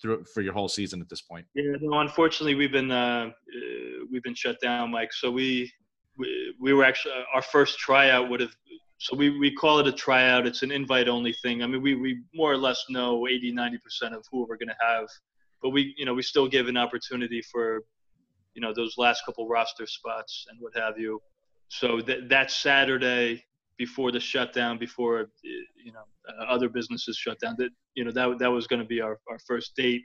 through 0.00 0.24
for 0.32 0.40
your 0.40 0.52
whole 0.52 0.68
season 0.68 1.00
at 1.00 1.08
this 1.08 1.20
point? 1.20 1.46
Yeah 1.54 1.72
no 1.80 1.98
unfortunately 1.98 2.54
we've 2.54 2.70
been 2.70 2.92
uh, 2.92 3.26
uh 3.26 4.04
we've 4.10 4.22
been 4.22 4.36
shut 4.36 4.60
down 4.62 4.92
mike. 4.92 5.12
So 5.12 5.32
we 5.32 5.72
we, 6.16 6.54
we 6.60 6.72
were 6.72 6.84
actually 6.84 7.14
uh, 7.14 7.24
our 7.34 7.42
first 7.42 7.78
tryout 7.80 8.30
would 8.30 8.40
have 8.40 8.54
so 8.98 9.16
we, 9.16 9.36
we 9.38 9.50
call 9.50 9.78
it 9.78 9.88
a 9.88 9.92
tryout. 9.92 10.46
It's 10.46 10.62
an 10.62 10.70
invite 10.70 11.08
only 11.08 11.34
thing. 11.42 11.64
I 11.64 11.66
mean 11.66 11.82
we, 11.82 11.96
we 11.96 12.20
more 12.32 12.52
or 12.52 12.56
less 12.56 12.84
know 12.88 13.26
80 13.26 13.52
90% 13.52 14.14
of 14.14 14.24
who 14.30 14.46
we're 14.46 14.58
going 14.58 14.68
to 14.68 14.86
have 14.86 15.08
but 15.60 15.70
we 15.70 15.92
you 15.98 16.04
know 16.04 16.14
we 16.14 16.22
still 16.22 16.46
give 16.46 16.68
an 16.68 16.76
opportunity 16.76 17.42
for 17.50 17.82
you 18.54 18.60
know 18.60 18.72
those 18.74 18.94
last 18.98 19.24
couple 19.24 19.48
roster 19.48 19.86
spots 19.86 20.46
and 20.50 20.58
what 20.60 20.76
have 20.76 20.98
you. 20.98 21.20
So 21.68 22.00
that 22.02 22.28
that 22.28 22.50
Saturday 22.50 23.44
before 23.80 24.12
the 24.12 24.20
shutdown, 24.20 24.76
before 24.76 25.30
you 25.42 25.92
know 25.92 26.04
uh, 26.28 26.44
other 26.44 26.68
businesses 26.68 27.16
shut 27.16 27.40
down, 27.40 27.54
that 27.58 27.70
you 27.94 28.04
know 28.04 28.10
that 28.10 28.38
that 28.38 28.48
was 28.50 28.66
going 28.66 28.80
to 28.80 28.86
be 28.86 29.00
our, 29.00 29.18
our 29.30 29.38
first 29.46 29.74
date, 29.74 30.02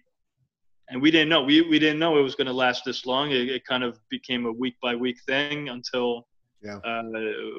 and 0.89 1.01
we 1.01 1.11
didn't 1.11 1.29
know 1.29 1.43
we 1.43 1.61
we 1.61 1.79
didn't 1.79 1.99
know 1.99 2.17
it 2.17 2.21
was 2.21 2.35
going 2.35 2.47
to 2.47 2.53
last 2.53 2.83
this 2.85 3.05
long. 3.05 3.31
It, 3.31 3.49
it, 3.49 3.65
kind 3.65 3.83
of 3.83 3.99
became 4.09 4.45
a 4.45 4.51
week 4.51 4.75
by 4.81 4.95
week 4.95 5.17
thing 5.25 5.69
until 5.69 6.27
yeah. 6.63 6.77
uh, 6.77 7.03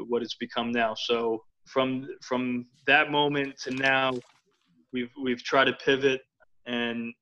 what 0.09 0.23
it's 0.23 0.37
become 0.37 0.73
now. 0.73 0.95
So 0.95 1.45
from 1.67 2.09
from 2.23 2.67
that 2.87 3.11
moment 3.11 3.59
to 3.65 3.73
now, 3.73 4.13
we've 4.93 5.11
we've 5.23 5.43
tried 5.43 5.67
to 5.67 5.75
pivot, 5.75 6.23
and 6.67 7.13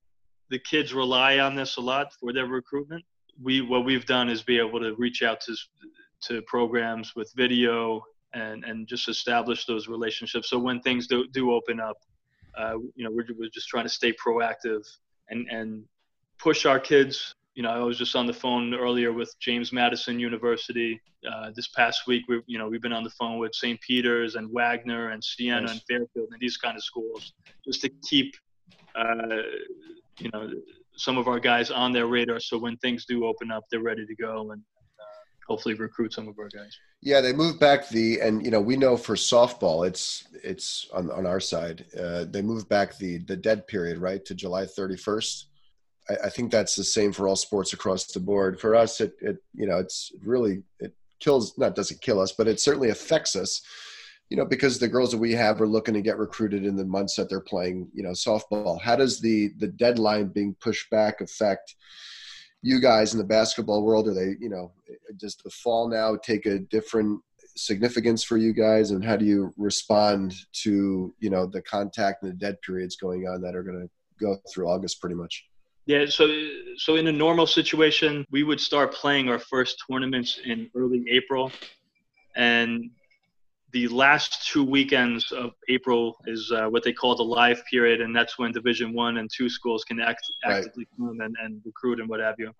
the 0.50 0.58
kids 0.60 0.94
rely 0.94 1.38
on 1.40 1.56
this 1.56 1.78
a 1.78 1.80
lot 1.80 2.12
for 2.20 2.32
their 2.32 2.46
recruitment 2.46 3.04
we 3.42 3.60
what 3.60 3.84
we've 3.84 4.06
done 4.06 4.28
is 4.28 4.42
be 4.42 4.58
able 4.58 4.80
to 4.80 4.94
reach 4.96 5.22
out 5.22 5.40
to 5.42 5.56
to 6.22 6.42
programs 6.42 7.14
with 7.14 7.32
video 7.36 8.02
and 8.32 8.64
and 8.64 8.86
just 8.86 9.08
establish 9.08 9.66
those 9.66 9.88
relationships. 9.88 10.50
So 10.50 10.58
when 10.58 10.80
things 10.80 11.06
do 11.06 11.26
do 11.28 11.52
open 11.52 11.80
up, 11.80 11.96
uh, 12.56 12.78
you 12.94 13.04
know, 13.04 13.10
we're 13.10 13.26
we're 13.38 13.50
just 13.52 13.68
trying 13.68 13.84
to 13.84 13.90
stay 13.90 14.12
proactive 14.12 14.82
and 15.28 15.48
and 15.50 15.84
push 16.38 16.66
our 16.66 16.80
kids. 16.80 17.34
You 17.54 17.62
know, 17.62 17.70
I 17.70 17.78
was 17.78 17.96
just 17.96 18.16
on 18.16 18.26
the 18.26 18.32
phone 18.32 18.74
earlier 18.74 19.12
with 19.12 19.32
James 19.38 19.72
Madison 19.72 20.18
University. 20.18 21.00
Uh, 21.30 21.50
this 21.54 21.68
past 21.68 22.06
week, 22.06 22.24
we 22.28 22.42
you 22.46 22.58
know 22.58 22.68
we've 22.68 22.82
been 22.82 22.92
on 22.92 23.04
the 23.04 23.10
phone 23.10 23.38
with 23.38 23.54
St. 23.54 23.80
Peter's 23.80 24.34
and 24.34 24.50
Wagner 24.52 25.10
and 25.10 25.22
Siena 25.22 25.60
nice. 25.60 25.70
and 25.72 25.80
Fairfield 25.88 26.28
and 26.32 26.40
these 26.40 26.56
kind 26.56 26.76
of 26.76 26.82
schools, 26.82 27.32
just 27.64 27.80
to 27.82 27.90
keep, 28.08 28.34
uh, 28.96 29.42
you 30.18 30.30
know, 30.32 30.50
some 30.96 31.18
of 31.18 31.28
our 31.28 31.40
guys 31.40 31.70
on 31.70 31.92
their 31.92 32.06
radar. 32.06 32.40
So 32.40 32.58
when 32.58 32.76
things 32.78 33.04
do 33.06 33.26
open 33.26 33.50
up, 33.50 33.64
they're 33.70 33.80
ready 33.80 34.06
to 34.06 34.14
go 34.14 34.52
and 34.52 34.60
uh, 35.00 35.04
hopefully 35.48 35.74
recruit 35.74 36.12
some 36.12 36.28
of 36.28 36.38
our 36.38 36.48
guys. 36.48 36.76
Yeah, 37.00 37.20
they 37.20 37.32
moved 37.32 37.60
back 37.60 37.88
the 37.88 38.20
and 38.20 38.44
you 38.44 38.50
know 38.50 38.60
we 38.60 38.76
know 38.76 38.96
for 38.96 39.14
softball 39.14 39.86
it's 39.86 40.24
it's 40.42 40.88
on 40.92 41.10
on 41.10 41.26
our 41.26 41.40
side. 41.40 41.84
Uh, 41.98 42.24
they 42.24 42.42
moved 42.42 42.68
back 42.68 42.96
the 42.96 43.18
the 43.18 43.36
dead 43.36 43.66
period 43.66 43.98
right 43.98 44.24
to 44.24 44.34
July 44.34 44.64
31st. 44.64 45.44
I, 46.08 46.14
I 46.26 46.28
think 46.30 46.50
that's 46.50 46.76
the 46.76 46.84
same 46.84 47.12
for 47.12 47.28
all 47.28 47.36
sports 47.36 47.72
across 47.72 48.06
the 48.06 48.20
board. 48.20 48.60
For 48.60 48.74
us, 48.74 49.00
it 49.00 49.14
it 49.20 49.36
you 49.54 49.66
know 49.66 49.78
it's 49.78 50.12
really 50.22 50.62
it 50.80 50.94
kills 51.20 51.58
not 51.58 51.74
doesn't 51.74 52.00
kill 52.00 52.20
us, 52.20 52.32
but 52.32 52.48
it 52.48 52.60
certainly 52.60 52.90
affects 52.90 53.36
us 53.36 53.62
you 54.30 54.36
know, 54.36 54.44
because 54.44 54.78
the 54.78 54.88
girls 54.88 55.10
that 55.10 55.18
we 55.18 55.32
have 55.32 55.60
are 55.60 55.66
looking 55.66 55.94
to 55.94 56.02
get 56.02 56.18
recruited 56.18 56.64
in 56.64 56.76
the 56.76 56.84
months 56.84 57.16
that 57.16 57.28
they're 57.28 57.40
playing, 57.40 57.88
you 57.92 58.02
know, 58.02 58.10
softball. 58.10 58.80
How 58.80 58.96
does 58.96 59.20
the 59.20 59.52
the 59.58 59.68
deadline 59.68 60.28
being 60.28 60.56
pushed 60.60 60.90
back 60.90 61.20
affect 61.20 61.74
you 62.62 62.80
guys 62.80 63.12
in 63.12 63.18
the 63.18 63.24
basketball 63.24 63.84
world? 63.84 64.08
Are 64.08 64.14
they, 64.14 64.36
you 64.40 64.48
know, 64.48 64.72
does 65.18 65.36
the 65.36 65.50
fall 65.50 65.88
now 65.88 66.16
take 66.16 66.46
a 66.46 66.58
different 66.58 67.20
significance 67.56 68.24
for 68.24 68.36
you 68.36 68.52
guys, 68.52 68.90
and 68.90 69.04
how 69.04 69.16
do 69.16 69.24
you 69.24 69.52
respond 69.56 70.34
to, 70.52 71.14
you 71.20 71.30
know, 71.30 71.46
the 71.46 71.62
contact 71.62 72.22
and 72.22 72.32
the 72.32 72.36
dead 72.36 72.60
periods 72.62 72.96
going 72.96 73.28
on 73.28 73.40
that 73.42 73.54
are 73.54 73.62
going 73.62 73.80
to 73.80 73.90
go 74.18 74.36
through 74.52 74.68
August 74.68 75.00
pretty 75.00 75.14
much? 75.14 75.44
Yeah, 75.86 76.06
so 76.06 76.26
so 76.78 76.96
in 76.96 77.06
a 77.08 77.12
normal 77.12 77.46
situation, 77.46 78.24
we 78.30 78.42
would 78.42 78.60
start 78.60 78.94
playing 78.94 79.28
our 79.28 79.38
first 79.38 79.82
tournaments 79.88 80.40
in 80.44 80.70
early 80.74 81.04
April, 81.10 81.52
and 82.34 82.90
the 83.74 83.88
last 83.88 84.46
two 84.46 84.62
weekends 84.62 85.32
of 85.32 85.50
April 85.68 86.16
is 86.26 86.52
uh, 86.54 86.68
what 86.68 86.84
they 86.84 86.92
call 86.92 87.16
the 87.16 87.24
live 87.24 87.60
period, 87.68 88.00
and 88.00 88.14
that's 88.14 88.38
when 88.38 88.52
Division 88.52 88.94
One 88.94 89.16
and 89.16 89.28
two 89.36 89.50
schools 89.50 89.82
can 89.82 90.00
act, 90.00 90.22
actively 90.44 90.86
right. 90.96 91.08
come 91.08 91.20
and, 91.20 91.34
and 91.42 91.60
recruit 91.64 91.98
and 91.98 92.08
what 92.08 92.20
have 92.20 92.36
you. 92.38 92.52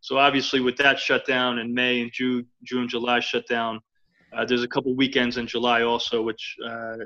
So 0.00 0.16
obviously, 0.16 0.60
with 0.60 0.78
that 0.78 0.98
shutdown 0.98 1.58
in 1.58 1.74
May 1.74 2.00
and 2.00 2.10
June, 2.10 2.46
June, 2.62 2.88
July 2.88 3.20
shutdown, 3.20 3.78
uh, 4.32 4.46
there's 4.46 4.62
a 4.62 4.68
couple 4.68 4.96
weekends 4.96 5.36
in 5.36 5.46
July 5.46 5.82
also 5.82 6.22
which 6.22 6.56
uh, 6.64 6.96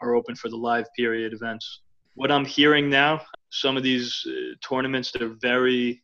are 0.00 0.14
open 0.14 0.36
for 0.36 0.48
the 0.48 0.56
live 0.56 0.86
period 0.96 1.32
events. 1.32 1.80
What 2.14 2.30
I'm 2.30 2.44
hearing 2.44 2.88
now, 2.88 3.22
some 3.50 3.76
of 3.76 3.82
these 3.82 4.24
uh, 4.24 4.54
tournaments 4.62 5.10
they're 5.10 5.34
very 5.40 6.00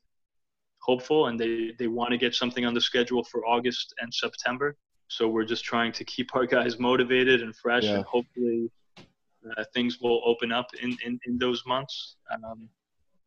hopeful 0.83 1.29
and 1.29 1.39
they, 1.39 1.73
they 1.79 1.87
want 1.87 2.11
to 2.11 2.19
get 2.19 2.35
something 2.35 2.65
on 2.65 2.75
the 2.75 2.81
schedule 2.81 3.23
for 3.25 3.47
August 3.47 3.95
and 4.01 4.13
September. 4.13 4.77
So 5.09 5.29
we're 5.29 5.45
just 5.45 5.65
trying 5.65 5.93
to 5.93 6.05
keep 6.05 6.35
our 6.35 6.47
guys 6.47 6.79
motivated 6.79 7.43
and 7.43 7.55
fresh, 7.55 7.85
yeah. 7.85 7.97
and 7.97 8.05
hopefully 8.05 8.71
uh, 8.99 9.65
things 9.73 10.01
will 10.01 10.21
open 10.25 10.53
up 10.53 10.67
in, 10.83 10.97
in, 11.05 11.19
in 11.27 11.39
those 11.39 11.63
months. 11.67 12.17
Um, 12.33 12.69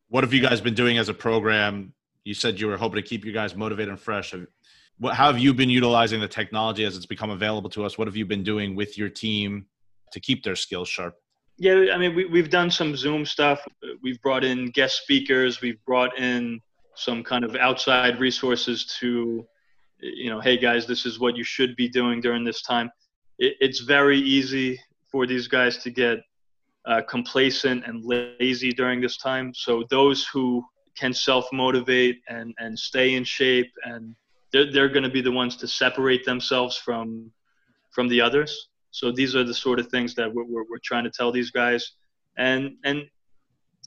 what 0.09 0.23
have 0.23 0.33
you 0.33 0.41
guys 0.41 0.59
been 0.59 0.73
doing 0.73 0.97
as 0.97 1.09
a 1.09 1.13
program? 1.13 1.93
You 2.25 2.33
said 2.33 2.59
you 2.59 2.67
were 2.67 2.77
hoping 2.77 3.01
to 3.01 3.07
keep 3.07 3.23
you 3.23 3.31
guys 3.31 3.55
motivated 3.55 3.89
and 3.89 3.99
fresh. 3.99 4.33
What, 4.97 5.15
how 5.15 5.27
have 5.27 5.39
you 5.39 5.53
been 5.53 5.69
utilizing 5.69 6.19
the 6.19 6.27
technology 6.27 6.83
as 6.83 6.97
it's 6.97 7.05
become 7.05 7.29
available 7.29 7.69
to 7.71 7.85
us? 7.85 7.97
What 7.97 8.07
have 8.07 8.17
you 8.17 8.25
been 8.25 8.43
doing 8.43 8.75
with 8.75 8.97
your 8.97 9.09
team 9.09 9.65
to 10.11 10.19
keep 10.19 10.43
their 10.43 10.55
skills 10.55 10.89
sharp? 10.89 11.15
Yeah, 11.57 11.87
I 11.93 11.97
mean, 11.97 12.15
we, 12.15 12.25
we've 12.25 12.49
done 12.49 12.71
some 12.71 12.95
Zoom 12.95 13.25
stuff. 13.25 13.65
We've 14.01 14.21
brought 14.21 14.43
in 14.43 14.71
guest 14.71 15.01
speakers. 15.03 15.61
We've 15.61 15.83
brought 15.85 16.17
in 16.17 16.61
some 16.95 17.23
kind 17.23 17.45
of 17.45 17.55
outside 17.55 18.19
resources 18.19 18.85
to 18.99 19.45
you 20.01 20.29
know, 20.29 20.39
hey 20.39 20.57
guys, 20.57 20.87
this 20.87 21.05
is 21.05 21.19
what 21.19 21.35
you 21.35 21.43
should 21.43 21.75
be 21.75 21.89
doing 21.89 22.21
during 22.21 22.43
this 22.43 22.61
time. 22.61 22.89
It, 23.37 23.55
it's 23.59 23.79
very 23.79 24.19
easy 24.19 24.79
for 25.11 25.25
these 25.27 25.47
guys 25.47 25.77
to 25.79 25.89
get 25.89 26.19
uh, 26.85 27.01
complacent 27.07 27.85
and 27.85 28.03
lazy 28.03 28.71
during 28.71 29.01
this 29.01 29.17
time. 29.17 29.53
So 29.53 29.83
those 29.89 30.25
who 30.27 30.63
can 30.97 31.13
self 31.13 31.47
motivate 31.53 32.19
and 32.27 32.53
and 32.59 32.77
stay 32.77 33.15
in 33.15 33.23
shape 33.23 33.71
and 33.83 34.15
they're 34.51 34.71
they're 34.71 34.89
going 34.89 35.03
to 35.03 35.09
be 35.09 35.21
the 35.21 35.31
ones 35.31 35.55
to 35.57 35.67
separate 35.67 36.25
themselves 36.25 36.77
from 36.77 37.31
from 37.91 38.07
the 38.07 38.21
others. 38.21 38.69
So 38.91 39.11
these 39.11 39.35
are 39.35 39.43
the 39.43 39.53
sort 39.53 39.79
of 39.79 39.87
things 39.87 40.15
that 40.15 40.33
we're, 40.33 40.45
we're, 40.45 40.63
we're 40.69 40.79
trying 40.83 41.03
to 41.03 41.11
tell 41.11 41.31
these 41.31 41.51
guys, 41.51 41.91
and 42.37 42.71
and 42.83 43.03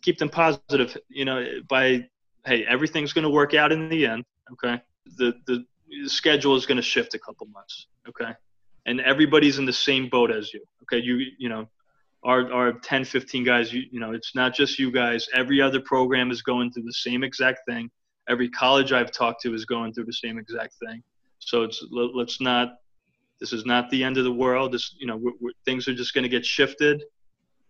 keep 0.02 0.19
them 0.19 0.28
positive. 0.28 0.97
You 1.09 1.25
know, 1.25 1.45
by 1.69 2.09
hey, 2.47 2.64
everything's 2.66 3.12
going 3.12 3.25
to 3.25 3.31
work 3.31 3.54
out 3.54 3.73
in 3.73 3.88
the 3.88 4.07
end. 4.07 4.25
Okay, 4.52 4.81
The 5.19 5.35
the 5.47 5.64
the 6.03 6.09
schedule 6.09 6.57
is 6.57 6.67
going 6.67 6.77
to 6.77 6.83
shift 6.83 7.15
a 7.15 7.19
couple 7.19 7.47
months. 7.49 7.87
Okay, 8.09 8.33
and 8.87 9.01
everybody's 9.01 9.59
in 9.59 9.65
the 9.65 9.73
same 9.73 10.09
boat 10.09 10.31
as 10.31 10.53
you. 10.53 10.63
Okay, 10.83 11.03
you 11.03 11.27
you 11.39 11.49
know, 11.49 11.69
our 12.25 12.53
our 12.53 12.73
10, 12.73 13.05
15 13.05 13.45
guys. 13.45 13.73
You 13.73 13.83
you 13.91 14.01
know, 14.01 14.13
it's 14.13 14.35
not 14.35 14.55
just 14.55 14.79
you 14.79 14.91
guys. 14.91 15.29
Every 15.35 15.61
other 15.61 15.81
program 15.81 16.31
is 16.31 16.43
going 16.43 16.73
through 16.73 16.85
the 16.85 16.93
same 16.93 17.23
exact 17.23 17.61
thing. 17.69 17.91
Every 18.29 18.49
college 18.49 18.93
I've 18.93 19.13
talked 19.13 19.43
to 19.43 19.55
is 19.55 19.65
going 19.65 19.93
through 19.93 20.05
the 20.05 20.13
same 20.13 20.39
exact 20.39 20.75
thing. 20.75 21.03
So 21.39 21.63
it's 21.63 21.85
let's 21.91 22.41
not. 22.41 22.75
This 23.41 23.53
is 23.53 23.67
not 23.67 23.91
the 23.91 24.05
end 24.05 24.19
of 24.19 24.25
the 24.25 24.33
world. 24.33 24.73
This 24.73 24.95
you 24.99 25.07
know, 25.07 25.17
we're, 25.17 25.33
we're, 25.41 25.53
things 25.65 25.89
are 25.89 25.95
just 25.95 26.15
going 26.15 26.23
to 26.23 26.29
get 26.29 26.47
shifted, 26.47 27.03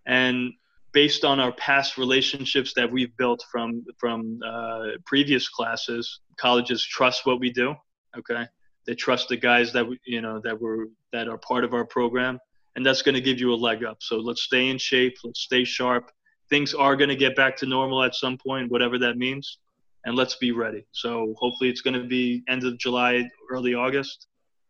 and 0.07 0.53
based 0.93 1.25
on 1.25 1.41
our 1.41 1.53
past 1.53 1.97
relationships 1.97 2.75
that 2.75 2.91
we've 2.91 3.17
built 3.17 3.45
from 3.51 3.85
from 3.99 4.39
uh, 4.47 4.89
previous 5.07 5.49
classes, 5.49 6.21
colleges 6.37 6.85
trust 6.85 7.27
what 7.27 7.41
we 7.41 7.51
do. 7.51 7.75
Okay, 8.17 8.47
they 8.87 8.95
trust 8.95 9.29
the 9.29 9.37
guys 9.37 9.73
that 9.73 9.87
you 10.05 10.21
know 10.21 10.41
that 10.41 10.61
were 10.61 10.89
that 11.13 11.29
are 11.29 11.39
part 11.39 11.65
of 11.65 11.75
our 11.75 11.85
program, 11.85 12.39
and 12.77 12.85
that's 12.85 13.03
going 13.03 13.15
to 13.15 13.21
give 13.21 13.39
you 13.39 13.53
a 13.53 13.57
leg 13.57 13.85
up. 13.85 13.99
So 14.01 14.17
let's 14.17 14.43
stay 14.43 14.69
in 14.69 14.79
shape. 14.79 15.17
Let's 15.25 15.41
stay 15.41 15.65
sharp. 15.65 16.11
Things 16.51 16.75
are 16.75 16.97
going 16.97 17.11
to 17.11 17.17
get 17.17 17.35
back 17.37 17.57
to 17.59 17.67
normal 17.67 18.03
at 18.03 18.15
some 18.15 18.37
point, 18.37 18.71
whatever 18.71 18.99
that 18.99 19.17
means, 19.17 19.59
and 20.05 20.15
let's 20.15 20.37
be 20.37 20.53
ready. 20.53 20.85
So 20.93 21.35
hopefully 21.39 21.71
it's 21.71 21.81
going 21.81 22.01
to 22.01 22.07
be 22.07 22.43
end 22.49 22.65
of 22.65 22.79
July, 22.79 23.29
early 23.51 23.75
August. 23.75 24.27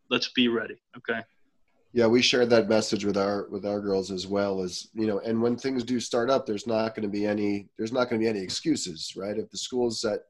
Let's 0.09 0.29
be 0.29 0.49
ready. 0.49 0.77
Okay 0.97 1.21
yeah 1.93 2.07
we 2.07 2.23
shared 2.23 2.51
that 2.51 2.69
message 2.69 3.05
with 3.05 3.17
our 3.17 3.47
with 3.51 3.67
our 3.67 3.81
girls 3.81 4.11
as 4.11 4.27
well 4.27 4.63
as 4.63 4.89
you 4.95 5.07
know 5.07 5.21
and 5.21 5.41
when 5.41 5.57
things 5.57 5.85
do 5.85 6.01
start 6.01 6.31
up 6.31 6.47
there's 6.47 6.67
not 6.67 6.95
going 6.95 7.03
to 7.03 7.09
be 7.09 7.27
any 7.27 7.69
there's 7.77 7.93
not 7.93 8.09
going 8.09 8.21
to 8.21 8.25
be 8.25 8.29
any 8.29 8.41
excuses 8.41 9.15
right 9.17 9.39
if 9.39 9.51
the 9.51 9.59
schools 9.59 10.01
that 10.01 10.21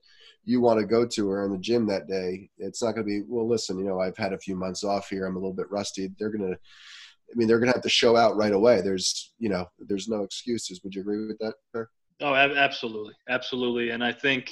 you 0.44 0.61
want 0.61 0.78
to 0.80 0.87
go 0.87 1.06
to 1.06 1.30
are 1.30 1.44
in 1.44 1.52
the 1.52 1.58
gym 1.58 1.87
that 1.87 2.08
day 2.08 2.49
it's 2.58 2.82
not 2.82 2.94
going 2.94 3.06
to 3.06 3.11
be 3.11 3.22
well 3.28 3.49
listen 3.49 3.78
you 3.78 3.84
know 3.84 4.00
i've 4.00 4.16
had 4.16 4.32
a 4.32 4.38
few 4.38 4.56
months 4.56 4.84
off 4.84 5.08
here. 5.08 5.26
I'm 5.26 5.37
a 5.37 5.38
little 5.38 5.54
bit 5.54 5.70
rusty. 5.70 6.11
They're 6.18 6.30
going 6.30 6.50
to 6.50 6.56
i 6.56 7.34
mean 7.34 7.49
they're 7.49 7.58
going 7.58 7.70
to 7.70 7.76
have 7.76 7.82
to 7.82 7.88
show 7.88 8.16
out 8.16 8.37
right 8.37 8.52
away. 8.52 8.80
There's 8.80 9.32
you 9.38 9.49
know 9.49 9.66
there's 9.78 10.08
no 10.08 10.22
excuses. 10.22 10.80
Would 10.82 10.94
you 10.94 11.02
agree 11.02 11.26
with 11.26 11.38
that 11.38 11.54
Sir? 11.75 11.88
oh 12.20 12.34
absolutely. 12.34 13.14
Absolutely. 13.28 13.90
And 13.90 14.04
i 14.04 14.12
think 14.12 14.50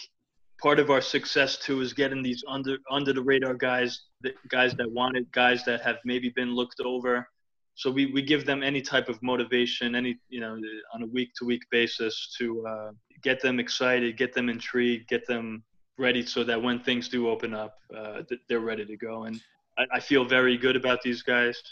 part 0.60 0.78
of 0.78 0.90
our 0.90 1.00
success 1.00 1.56
too 1.58 1.80
is 1.80 1.92
getting 1.92 2.22
these 2.22 2.44
under 2.48 2.76
under 2.90 3.12
the 3.12 3.22
radar 3.22 3.54
guys, 3.54 4.02
guys 4.48 4.74
that 4.74 4.90
wanted, 4.90 5.30
guys 5.32 5.64
that 5.64 5.80
have 5.82 5.96
maybe 6.04 6.30
been 6.30 6.54
looked 6.54 6.80
over. 6.84 7.26
So 7.74 7.90
we, 7.90 8.06
we 8.06 8.20
give 8.20 8.44
them 8.44 8.62
any 8.62 8.82
type 8.82 9.08
of 9.08 9.22
motivation, 9.22 9.94
any 9.94 10.18
you 10.28 10.40
know, 10.40 10.58
on 10.94 11.02
a 11.02 11.06
week 11.06 11.30
to 11.38 11.46
week 11.46 11.62
basis 11.70 12.34
to 12.38 12.66
uh, 12.66 12.90
get 13.22 13.40
them 13.40 13.58
excited, 13.58 14.18
get 14.18 14.34
them 14.34 14.50
intrigued, 14.50 15.08
get 15.08 15.26
them 15.26 15.62
ready, 16.00 16.24
so 16.24 16.42
that 16.44 16.60
when 16.60 16.80
things 16.80 17.08
do 17.08 17.28
open 17.28 17.54
up, 17.54 17.78
uh, 17.96 18.22
they're 18.48 18.60
ready 18.60 18.84
to 18.86 18.96
go. 18.96 19.24
And 19.24 19.40
I, 19.78 19.84
I 19.94 20.00
feel 20.00 20.24
very 20.24 20.56
good 20.56 20.76
about 20.76 21.02
these 21.02 21.22
guys. 21.22 21.62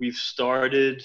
We've 0.00 0.14
started. 0.14 1.04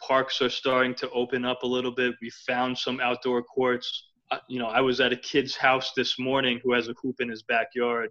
Parks 0.00 0.40
are 0.40 0.50
starting 0.50 0.94
to 0.96 1.10
open 1.10 1.44
up 1.44 1.64
a 1.64 1.66
little 1.66 1.90
bit. 1.90 2.14
We 2.22 2.30
found 2.30 2.78
some 2.78 3.00
outdoor 3.00 3.42
courts 3.42 4.08
you 4.46 4.58
know, 4.58 4.66
I 4.66 4.80
was 4.80 5.00
at 5.00 5.12
a 5.12 5.16
kid's 5.16 5.56
house 5.56 5.92
this 5.94 6.18
morning 6.18 6.60
who 6.62 6.72
has 6.72 6.88
a 6.88 6.94
hoop 7.00 7.20
in 7.20 7.28
his 7.28 7.42
backyard. 7.42 8.10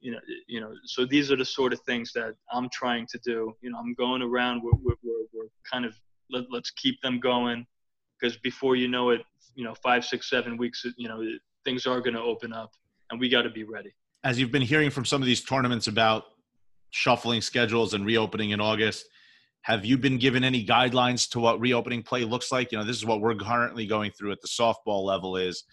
You 0.00 0.12
know, 0.12 0.20
you 0.46 0.60
know, 0.60 0.72
so 0.84 1.04
these 1.04 1.30
are 1.32 1.36
the 1.36 1.44
sort 1.44 1.72
of 1.72 1.80
things 1.80 2.12
that 2.12 2.34
I'm 2.52 2.68
trying 2.70 3.06
to 3.08 3.18
do. 3.18 3.56
You 3.60 3.70
know, 3.70 3.78
I'm 3.78 3.94
going 3.94 4.22
around. 4.22 4.62
We're 4.62 4.76
we're 4.80 4.94
we're, 5.02 5.24
we're 5.32 5.48
kind 5.70 5.84
of 5.84 5.98
let, 6.30 6.44
let's 6.50 6.70
keep 6.70 7.00
them 7.02 7.18
going 7.18 7.66
because 8.18 8.36
before 8.38 8.76
you 8.76 8.88
know 8.88 9.10
it, 9.10 9.22
you 9.54 9.64
know, 9.64 9.74
five, 9.74 10.04
six, 10.04 10.30
seven 10.30 10.56
weeks, 10.56 10.84
you 10.96 11.08
know, 11.08 11.22
things 11.64 11.86
are 11.86 12.00
going 12.00 12.14
to 12.14 12.22
open 12.22 12.52
up, 12.52 12.72
and 13.10 13.20
we 13.20 13.28
got 13.28 13.42
to 13.42 13.50
be 13.50 13.64
ready. 13.64 13.94
As 14.24 14.38
you've 14.38 14.52
been 14.52 14.62
hearing 14.62 14.90
from 14.90 15.04
some 15.04 15.22
of 15.22 15.26
these 15.26 15.44
tournaments 15.44 15.86
about 15.86 16.24
shuffling 16.90 17.40
schedules 17.40 17.94
and 17.94 18.04
reopening 18.04 18.50
in 18.50 18.60
August, 18.60 19.06
have 19.62 19.84
you 19.84 19.98
been 19.98 20.18
given 20.18 20.44
any 20.44 20.64
guidelines 20.64 21.28
to 21.30 21.40
what 21.40 21.60
reopening 21.60 22.02
play 22.02 22.24
looks 22.24 22.50
like? 22.50 22.72
You 22.72 22.78
know, 22.78 22.84
this 22.84 22.96
is 22.96 23.04
what 23.04 23.20
we're 23.20 23.34
currently 23.34 23.86
going 23.86 24.10
through 24.12 24.32
at 24.32 24.40
the 24.40 24.48
softball 24.48 25.04
level 25.04 25.36
is 25.36 25.64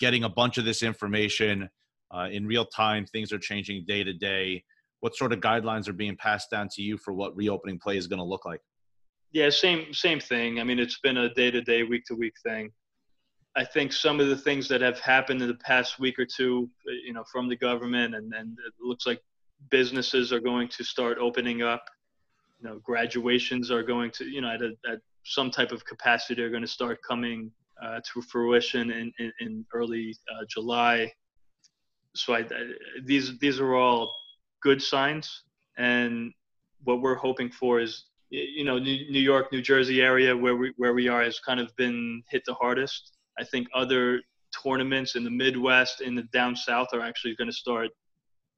getting 0.00 0.24
a 0.24 0.28
bunch 0.28 0.58
of 0.58 0.64
this 0.64 0.82
information 0.82 1.68
uh, 2.14 2.28
in 2.30 2.46
real 2.46 2.64
time. 2.64 3.06
Things 3.06 3.32
are 3.32 3.38
changing 3.38 3.84
day 3.86 4.02
to 4.04 4.12
day. 4.12 4.64
What 5.00 5.14
sort 5.16 5.32
of 5.32 5.40
guidelines 5.40 5.88
are 5.88 5.92
being 5.92 6.16
passed 6.16 6.50
down 6.50 6.68
to 6.74 6.82
you 6.82 6.98
for 6.98 7.12
what 7.12 7.36
reopening 7.36 7.78
play 7.78 7.96
is 7.96 8.06
going 8.06 8.18
to 8.18 8.24
look 8.24 8.44
like? 8.44 8.60
Yeah, 9.30 9.50
same 9.50 9.92
same 9.92 10.20
thing. 10.20 10.58
I 10.58 10.64
mean, 10.64 10.78
it's 10.78 10.98
been 11.00 11.18
a 11.18 11.32
day 11.34 11.50
to 11.50 11.60
day, 11.60 11.82
week 11.82 12.04
to 12.06 12.14
week 12.14 12.32
thing. 12.42 12.70
I 13.56 13.64
think 13.64 13.92
some 13.92 14.20
of 14.20 14.28
the 14.28 14.36
things 14.36 14.68
that 14.68 14.80
have 14.80 15.00
happened 15.00 15.42
in 15.42 15.48
the 15.48 15.54
past 15.54 15.98
week 15.98 16.18
or 16.18 16.26
two, 16.26 16.70
you 17.04 17.12
know, 17.12 17.24
from 17.24 17.48
the 17.48 17.56
government, 17.56 18.14
and, 18.14 18.32
and 18.32 18.56
it 18.66 18.74
looks 18.80 19.06
like 19.06 19.20
businesses 19.70 20.32
are 20.32 20.40
going 20.40 20.68
to 20.68 20.84
start 20.84 21.18
opening 21.18 21.62
up 21.62 21.84
you 22.60 22.68
know 22.68 22.78
graduations 22.78 23.70
are 23.70 23.82
going 23.82 24.10
to 24.10 24.24
you 24.24 24.40
know 24.40 24.50
at, 24.50 24.62
a, 24.62 24.72
at 24.90 25.00
some 25.24 25.50
type 25.50 25.72
of 25.72 25.84
capacity 25.84 26.42
are 26.42 26.50
going 26.50 26.62
to 26.62 26.68
start 26.68 26.98
coming 27.06 27.50
uh, 27.82 28.00
to 28.12 28.22
fruition 28.22 28.90
in, 28.90 29.12
in, 29.18 29.32
in 29.40 29.64
early 29.72 30.16
uh, 30.32 30.44
July. 30.48 31.12
So 32.14 32.34
I, 32.34 32.44
these 33.04 33.38
these 33.38 33.60
are 33.60 33.74
all 33.74 34.12
good 34.62 34.82
signs, 34.82 35.42
and 35.76 36.32
what 36.84 37.00
we're 37.00 37.14
hoping 37.14 37.50
for 37.50 37.80
is 37.80 38.06
you 38.30 38.64
know 38.64 38.78
New 38.78 39.20
York, 39.20 39.52
New 39.52 39.62
Jersey 39.62 40.00
area 40.00 40.36
where 40.36 40.56
we 40.56 40.72
where 40.76 40.94
we 40.94 41.08
are 41.08 41.22
has 41.22 41.38
kind 41.38 41.60
of 41.60 41.74
been 41.76 42.22
hit 42.30 42.42
the 42.46 42.54
hardest. 42.54 43.12
I 43.38 43.44
think 43.44 43.68
other 43.74 44.20
tournaments 44.62 45.14
in 45.14 45.24
the 45.24 45.30
Midwest, 45.30 46.00
in 46.00 46.14
the 46.14 46.24
down 46.32 46.56
south, 46.56 46.88
are 46.92 47.00
actually 47.00 47.34
going 47.36 47.50
to 47.50 47.56
start 47.56 47.90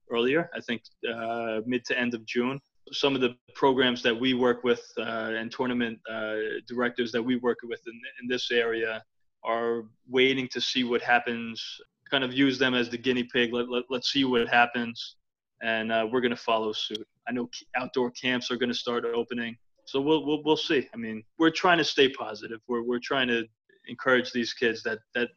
earlier. 0.09 0.49
I 0.53 0.61
think 0.61 0.83
uh, 1.11 1.61
mid 1.65 1.85
to 1.85 1.97
end 1.97 2.13
of 2.13 2.25
June. 2.25 2.59
Some 2.91 3.15
of 3.15 3.21
the 3.21 3.35
programs 3.55 4.01
that 4.03 4.19
we 4.19 4.33
work 4.33 4.63
with 4.63 4.81
uh, 4.97 5.31
and 5.37 5.51
tournament 5.51 5.99
uh, 6.09 6.35
directors 6.67 7.11
that 7.11 7.23
we 7.23 7.37
work 7.37 7.59
with 7.63 7.79
in, 7.87 7.99
in 8.21 8.27
this 8.27 8.51
area 8.51 9.03
are 9.43 9.83
waiting 10.07 10.47
to 10.51 10.61
see 10.61 10.83
what 10.83 11.01
happens 11.01 11.63
kind 12.11 12.23
of 12.25 12.33
use 12.33 12.59
them 12.59 12.73
as 12.75 12.89
the 12.89 12.97
guinea 12.97 13.23
pig. 13.23 13.53
Let, 13.53 13.69
let, 13.69 13.85
let's 13.89 14.11
see 14.11 14.25
what 14.25 14.47
happens. 14.49 15.15
And 15.63 15.91
uh, 15.91 16.07
we're 16.11 16.21
going 16.21 16.31
to 16.31 16.35
follow 16.35 16.73
suit. 16.73 17.07
I 17.27 17.31
know 17.31 17.49
outdoor 17.77 18.11
camps 18.11 18.51
are 18.51 18.57
going 18.57 18.69
to 18.69 18.75
start 18.75 19.05
opening. 19.05 19.55
So 19.85 20.01
we'll, 20.01 20.25
we'll, 20.25 20.43
we'll 20.43 20.57
see. 20.57 20.87
I 20.93 20.97
mean 20.97 21.23
we're 21.39 21.51
trying 21.51 21.77
to 21.77 21.83
stay 21.83 22.09
positive. 22.09 22.59
We're, 22.67 22.83
we're 22.83 22.99
trying 22.99 23.29
to 23.29 23.45
encourage 23.87 24.31
these 24.31 24.53
kids 24.53 24.83
that 24.83 24.99
that 25.15 25.29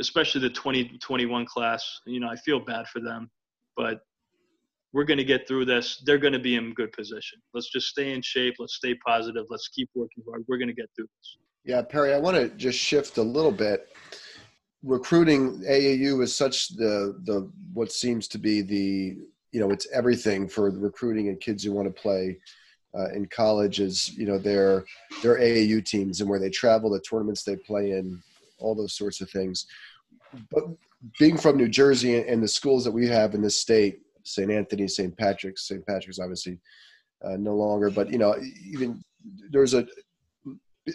especially 0.00 0.40
the 0.40 0.50
2021 0.50 1.46
class 1.46 2.00
you 2.06 2.20
know 2.20 2.28
i 2.28 2.36
feel 2.36 2.60
bad 2.60 2.86
for 2.88 3.00
them 3.00 3.30
but 3.76 4.00
we're 4.92 5.04
going 5.04 5.18
to 5.18 5.24
get 5.24 5.48
through 5.48 5.64
this. 5.64 6.02
They're 6.04 6.18
going 6.18 6.32
to 6.34 6.38
be 6.38 6.56
in 6.56 6.74
good 6.74 6.92
position. 6.92 7.40
Let's 7.54 7.70
just 7.70 7.88
stay 7.88 8.12
in 8.12 8.22
shape. 8.22 8.54
Let's 8.58 8.74
stay 8.74 8.94
positive. 9.06 9.46
Let's 9.48 9.68
keep 9.68 9.88
working 9.94 10.22
hard. 10.28 10.44
We're 10.48 10.58
going 10.58 10.68
to 10.68 10.74
get 10.74 10.90
through 10.94 11.06
this. 11.18 11.36
Yeah, 11.64 11.82
Perry, 11.82 12.12
I 12.12 12.18
want 12.18 12.36
to 12.36 12.48
just 12.50 12.78
shift 12.78 13.18
a 13.18 13.22
little 13.22 13.52
bit. 13.52 13.88
Recruiting 14.82 15.60
AAU 15.60 16.22
is 16.22 16.34
such 16.34 16.70
the 16.70 17.20
the 17.24 17.50
what 17.72 17.92
seems 17.92 18.26
to 18.28 18.38
be 18.38 18.62
the 18.62 19.16
you 19.52 19.60
know 19.60 19.70
it's 19.70 19.86
everything 19.92 20.48
for 20.48 20.70
recruiting 20.70 21.28
and 21.28 21.40
kids 21.40 21.62
who 21.62 21.72
want 21.72 21.86
to 21.86 22.02
play 22.02 22.36
uh, 22.98 23.10
in 23.10 23.26
college 23.26 23.80
is 23.80 24.16
you 24.16 24.26
know 24.26 24.38
their 24.38 24.84
their 25.22 25.38
AAU 25.38 25.84
teams 25.84 26.20
and 26.20 26.28
where 26.28 26.38
they 26.38 26.50
travel, 26.50 26.90
the 26.90 27.00
tournaments 27.00 27.42
they 27.42 27.56
play 27.56 27.92
in, 27.92 28.22
all 28.58 28.74
those 28.74 28.94
sorts 28.94 29.20
of 29.20 29.30
things. 29.30 29.66
But 30.50 30.64
being 31.18 31.36
from 31.36 31.56
New 31.56 31.68
Jersey 31.68 32.26
and 32.26 32.42
the 32.42 32.48
schools 32.48 32.84
that 32.84 32.92
we 32.92 33.08
have 33.08 33.34
in 33.34 33.42
this 33.42 33.58
state, 33.58 34.00
St. 34.24 34.50
Anthony, 34.50 34.88
St. 34.88 35.16
Patrick's. 35.16 35.66
St. 35.66 35.84
Patrick's 35.86 36.18
obviously 36.18 36.58
uh, 37.24 37.36
no 37.36 37.54
longer, 37.54 37.90
but 37.90 38.10
you 38.10 38.18
know, 38.18 38.36
even 38.64 39.02
there's 39.50 39.74
a 39.74 39.86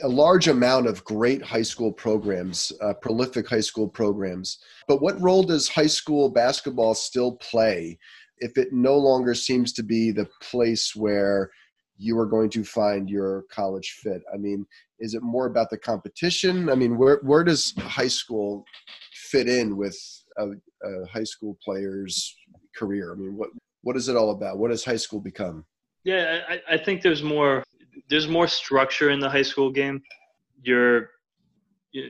a 0.04 0.08
large 0.08 0.50
amount 0.50 0.86
of 0.86 1.04
great 1.06 1.42
high 1.42 1.62
school 1.62 1.92
programs, 1.92 2.74
uh, 2.82 2.94
prolific 2.94 3.48
high 3.48 3.62
school 3.62 3.88
programs. 3.88 4.60
But 4.88 5.02
what 5.02 5.20
role 5.22 5.44
does 5.44 5.70
high 5.70 5.88
school 5.88 6.30
basketball 6.30 6.94
still 6.94 7.34
play 7.34 7.98
if 8.40 8.58
it 8.58 8.74
no 8.74 8.98
longer 8.98 9.34
seems 9.34 9.72
to 9.74 9.84
be 9.84 10.12
the 10.12 10.28
place 10.42 10.96
where 10.96 11.52
you 11.98 12.18
are 12.20 12.26
going 12.26 12.50
to 12.52 12.64
find 12.64 13.10
your 13.10 13.44
college 13.52 14.00
fit? 14.02 14.22
I 14.34 14.38
mean, 14.38 14.66
is 15.00 15.14
it 15.14 15.22
more 15.22 15.48
about 15.48 15.70
the 15.70 15.78
competition? 15.78 16.70
I 16.70 16.76
mean, 16.76 16.98
where 16.98 17.20
where 17.24 17.44
does 17.44 17.74
high 17.80 18.08
school 18.08 18.66
fit 19.14 19.48
in 19.48 19.78
with 19.78 19.98
a, 20.38 20.50
a 20.50 21.06
high 21.08 21.24
school 21.24 21.58
player's 21.64 22.36
career? 22.76 23.14
I 23.14 23.16
mean, 23.16 23.36
what 23.36 23.50
what 23.82 23.96
is 23.98 24.10
it 24.10 24.16
all 24.16 24.32
about? 24.32 24.58
What 24.58 24.72
does 24.72 24.84
high 24.84 24.98
school 24.98 25.20
become? 25.20 25.66
Yeah, 26.04 26.42
I, 26.48 26.76
I 26.76 26.78
think 26.78 27.02
there's 27.02 27.24
more 27.24 27.64
there's 28.10 28.28
more 28.28 28.48
structure 28.48 29.10
in 29.10 29.20
the 29.20 29.30
high 29.30 29.44
school 29.44 29.72
game. 29.72 30.02
You're 30.62 31.10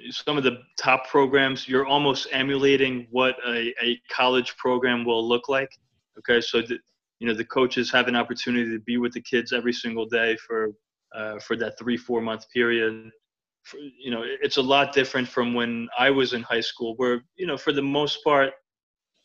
some 0.10 0.38
of 0.38 0.44
the 0.44 0.64
top 0.78 1.08
programs 1.08 1.70
you're 1.70 1.86
almost 1.86 2.28
emulating 2.32 3.08
what 3.12 3.36
a, 3.48 3.74
a 3.82 4.02
college 4.10 4.58
program 4.58 5.06
will 5.06 5.26
look 5.26 5.48
like 5.48 5.70
Okay, 6.20 6.42
so 6.42 6.62
the, 6.62 6.80
you 7.20 7.28
know 7.28 7.34
the 7.34 7.46
coaches 7.46 7.92
have 7.92 8.08
an 8.08 8.16
opportunity 8.16 8.72
to 8.72 8.80
be 8.80 8.98
with 8.98 9.14
the 9.14 9.22
kids 9.22 9.52
every 9.52 9.74
single 9.74 10.06
day 10.06 10.38
for 10.38 10.72
uh, 11.16 11.40
for 11.40 11.56
that 11.58 11.78
three 11.80 11.98
four 11.98 12.22
month 12.22 12.50
period. 12.52 13.12
For, 13.64 13.78
you 13.78 14.12
know, 14.12 14.24
it's 14.24 14.58
a 14.58 14.62
lot 14.62 14.94
different 14.94 15.28
from 15.28 15.54
when 15.54 15.88
I 15.98 16.10
was 16.10 16.34
in 16.34 16.42
high 16.42 16.62
school, 16.62 16.96
where 16.98 17.22
you 17.36 17.48
know 17.48 17.58
for 17.58 17.74
the 17.74 17.82
most 17.82 18.24
part 18.24 18.54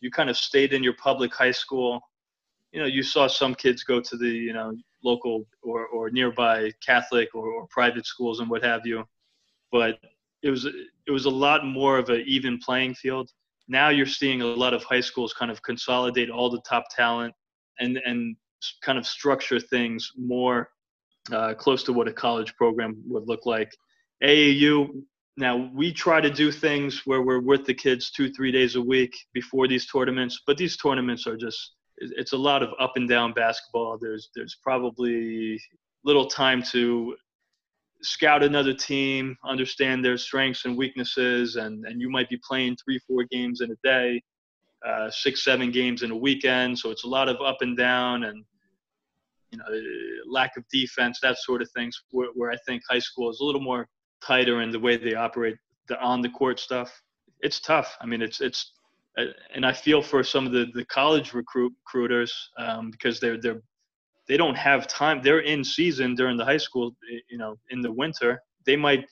you 0.01 0.11
kind 0.11 0.31
of 0.31 0.37
stayed 0.37 0.73
in 0.73 0.83
your 0.83 0.95
public 0.95 1.35
high 1.35 1.53
school. 1.53 2.01
You 2.73 2.81
know, 2.81 2.87
you 2.87 3.03
saw 3.03 3.27
some 3.27 3.55
kids 3.55 3.85
go 3.85 4.01
to 4.01 4.17
the 4.17 4.29
you 4.29 4.53
know 4.53 4.75
local 5.05 5.47
or, 5.63 5.87
or 5.87 6.11
nearby 6.11 6.71
Catholic 6.85 7.35
or, 7.35 7.51
or 7.51 7.67
private 7.69 8.07
schools 8.07 8.41
and 8.41 8.49
what 8.49 8.63
have 8.63 8.87
you, 8.87 9.05
but 9.71 9.99
it 10.43 10.51
was 10.51 10.65
it 10.65 11.11
was 11.11 11.27
a 11.27 11.31
lot 11.31 11.67
more 11.67 11.99
of 11.99 12.09
an 12.09 12.25
even 12.27 12.59
playing 12.59 12.95
field. 12.95 13.31
Now 13.69 13.91
you're 13.91 14.07
seeing 14.07 14.43
a 14.43 14.47
lot 14.47 14.75
of 14.75 14.83
high 14.83 15.01
schools 15.01 15.35
kind 15.35 15.51
of 15.51 15.63
consolidate 15.63 16.31
all 16.31 16.51
the 16.51 16.63
top 16.63 16.85
talent 16.91 17.35
and 17.81 17.99
and 18.05 18.37
kind 18.83 18.99
of 18.99 19.07
structure 19.07 19.61
things 19.61 20.13
more 20.17 20.69
uh, 21.33 21.55
close 21.55 21.83
to 21.85 21.93
what 21.93 22.09
a 22.09 22.13
college 22.13 22.55
program 22.57 23.03
would 23.07 23.27
look 23.27 23.47
like. 23.47 23.73
AAU 24.23 24.89
now 25.37 25.71
we 25.75 25.93
try 25.93 26.21
to 26.21 26.31
do 26.31 26.53
things 26.53 27.03
where 27.07 27.23
we're 27.23 27.41
with 27.41 27.65
the 27.65 27.75
kids 27.75 28.11
two 28.11 28.31
three 28.33 28.53
days 28.53 28.77
a 28.77 28.81
week 28.81 29.15
before 29.33 29.67
these 29.67 29.87
tournaments, 29.87 30.43
but 30.47 30.57
these 30.57 30.77
tournaments 30.77 31.27
are 31.27 31.37
just 31.37 31.75
it's 31.99 32.33
a 32.33 32.37
lot 32.37 32.63
of 32.63 32.71
up 32.79 32.93
and 32.97 33.09
down 33.09 33.33
basketball. 33.33 33.99
There's 34.01 34.31
there's 34.35 34.59
probably 34.63 35.61
little 36.05 36.27
time 36.27 36.63
to 36.73 37.17
scout 38.03 38.43
another 38.43 38.75
team, 38.75 39.37
understand 39.45 40.05
their 40.05 40.19
strengths 40.19 40.65
and 40.65 40.77
weaknesses, 40.77 41.57
and, 41.57 41.85
and 41.87 42.01
you 42.01 42.11
might 42.11 42.29
be 42.29 42.39
playing 42.47 42.77
three, 42.77 42.99
four 43.07 43.25
games 43.31 43.61
in 43.61 43.71
a 43.71 43.77
day, 43.85 44.21
uh, 44.87 45.11
six, 45.11 45.45
seven 45.45 45.71
games 45.71 46.03
in 46.03 46.11
a 46.11 46.17
weekend. 46.17 46.79
So 46.79 46.91
it's 46.91 47.05
a 47.05 47.09
lot 47.09 47.29
of 47.29 47.37
up 47.41 47.59
and 47.61 47.77
down 47.77 48.25
and 48.25 48.45
you 49.51 49.59
know 49.59 49.65
lack 50.27 50.57
of 50.57 50.65
defense, 50.73 51.19
that 51.23 51.37
sort 51.39 51.63
of 51.63 51.71
things. 51.71 52.01
Where, 52.11 52.29
where 52.35 52.51
I 52.51 52.57
think 52.67 52.83
high 52.89 52.99
school 52.99 53.31
is 53.31 53.41
a 53.41 53.45
little 53.45 53.61
more 53.61 53.87
tighter 54.25 54.63
in 54.63 54.71
the 54.71 54.81
way 54.81 54.97
they 54.97 55.15
operate 55.15 55.57
the 55.89 56.01
on 56.01 56.23
the 56.23 56.31
court 56.31 56.59
stuff. 56.59 56.91
It's 57.41 57.61
tough. 57.61 57.97
I 58.01 58.07
mean, 58.07 58.23
it's 58.23 58.41
it's 58.41 58.73
uh, 59.19 59.27
and 59.55 59.67
I 59.67 59.73
feel 59.73 60.01
for 60.03 60.25
some 60.25 60.47
of 60.47 60.53
the, 60.53 60.67
the 60.75 60.85
college 60.87 61.35
recruit, 61.35 61.73
recruiters 61.85 62.33
um, 62.59 62.91
because 62.91 63.21
they're 63.21 63.41
they're 63.41 63.61
they 64.29 64.37
don't 64.37 64.57
have 64.57 64.87
time. 64.87 65.21
They're 65.23 65.41
in 65.41 65.65
season 65.65 66.15
during 66.15 66.37
the 66.37 66.45
high 66.45 66.57
school, 66.57 66.95
you 67.29 67.39
know, 67.39 67.57
in 67.71 67.81
the 67.81 67.93
winter. 67.93 68.41
They 68.65 68.77
might 68.77 69.05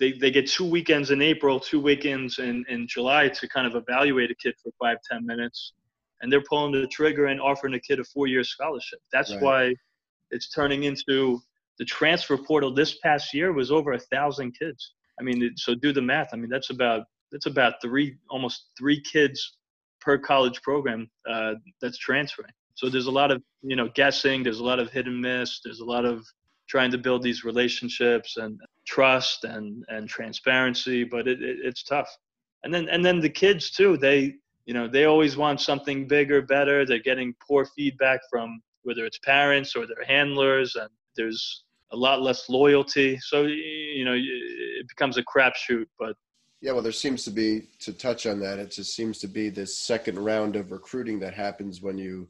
they, 0.00 0.12
they 0.12 0.30
get 0.30 0.48
two 0.48 0.68
weekends 0.68 1.10
in 1.10 1.20
April, 1.20 1.60
two 1.60 1.78
weekends 1.78 2.38
in, 2.38 2.64
in 2.68 2.88
July 2.88 3.28
to 3.28 3.48
kind 3.48 3.66
of 3.66 3.76
evaluate 3.76 4.30
a 4.30 4.34
kid 4.34 4.54
for 4.60 4.72
five, 4.80 4.96
ten 5.08 5.24
minutes. 5.24 5.74
And 6.22 6.32
they're 6.32 6.42
pulling 6.42 6.72
the 6.72 6.86
trigger 6.88 7.26
and 7.26 7.40
offering 7.40 7.74
a 7.74 7.80
kid 7.80 8.00
a 8.00 8.04
four 8.04 8.26
year 8.26 8.42
scholarship. 8.42 8.98
That's 9.12 9.32
right. 9.34 9.42
why 9.42 9.74
it's 10.30 10.50
turning 10.50 10.84
into 10.84 11.40
the 11.78 11.84
transfer 11.84 12.36
portal 12.36 12.74
this 12.74 12.98
past 13.02 13.32
year 13.34 13.52
was 13.52 13.70
over 13.70 13.92
a 13.92 13.98
thousand 13.98 14.58
kids. 14.58 14.92
I 15.18 15.22
mean, 15.22 15.52
so 15.56 15.74
do 15.74 15.92
the 15.92 16.02
math. 16.02 16.30
I 16.32 16.36
mean, 16.36 16.50
that's 16.50 16.70
about 16.70 17.04
that's 17.30 17.46
about 17.46 17.74
three 17.82 18.16
almost 18.30 18.70
three 18.78 19.00
kids 19.00 19.58
per 20.00 20.18
college 20.18 20.60
program 20.62 21.10
uh, 21.30 21.54
that's 21.80 21.98
transferring. 21.98 22.52
So 22.74 22.88
there's 22.88 23.06
a 23.06 23.10
lot 23.10 23.30
of 23.30 23.42
you 23.62 23.76
know 23.76 23.88
guessing. 23.94 24.42
There's 24.42 24.60
a 24.60 24.64
lot 24.64 24.78
of 24.78 24.90
hit 24.90 25.06
and 25.06 25.20
miss. 25.20 25.60
There's 25.62 25.80
a 25.80 25.84
lot 25.84 26.04
of 26.04 26.24
trying 26.70 26.90
to 26.92 26.98
build 26.98 27.22
these 27.22 27.44
relationships 27.44 28.36
and 28.36 28.60
trust 28.86 29.44
and 29.44 29.84
and 29.88 30.08
transparency. 30.08 31.02
But 31.04 31.26
it, 31.26 31.42
it, 31.42 31.58
it's 31.64 31.82
tough. 31.82 32.08
And 32.62 32.72
then 32.72 32.88
and 32.88 33.04
then 33.04 33.20
the 33.20 33.28
kids 33.28 33.70
too. 33.70 33.96
They 33.96 34.36
you 34.66 34.74
know 34.74 34.86
they 34.86 35.04
always 35.04 35.36
want 35.36 35.60
something 35.60 36.06
bigger, 36.06 36.40
better. 36.40 36.86
They're 36.86 36.98
getting 37.10 37.34
poor 37.46 37.66
feedback 37.76 38.20
from 38.30 38.60
whether 38.82 39.04
it's 39.04 39.18
parents 39.18 39.74
or 39.74 39.86
their 39.86 40.04
handlers, 40.06 40.76
and 40.76 40.88
there's 41.16 41.64
a 41.92 41.96
lot 41.96 42.22
less 42.22 42.48
loyalty. 42.48 43.18
So 43.20 43.42
you 43.42 44.04
know 44.04 44.14
it 44.14 44.88
becomes 44.88 45.18
a 45.18 45.24
crapshoot. 45.24 45.86
But 45.98 46.14
yeah, 46.60 46.72
well, 46.72 46.82
there 46.82 46.92
seems 46.92 47.24
to 47.24 47.30
be 47.30 47.68
to 47.80 47.92
touch 47.92 48.26
on 48.26 48.38
that. 48.40 48.58
It 48.60 48.70
just 48.70 48.94
seems 48.94 49.18
to 49.18 49.28
be 49.28 49.48
this 49.50 49.76
second 49.76 50.18
round 50.18 50.54
of 50.54 50.70
recruiting 50.70 51.18
that 51.20 51.34
happens 51.34 51.82
when 51.82 51.98
you 51.98 52.28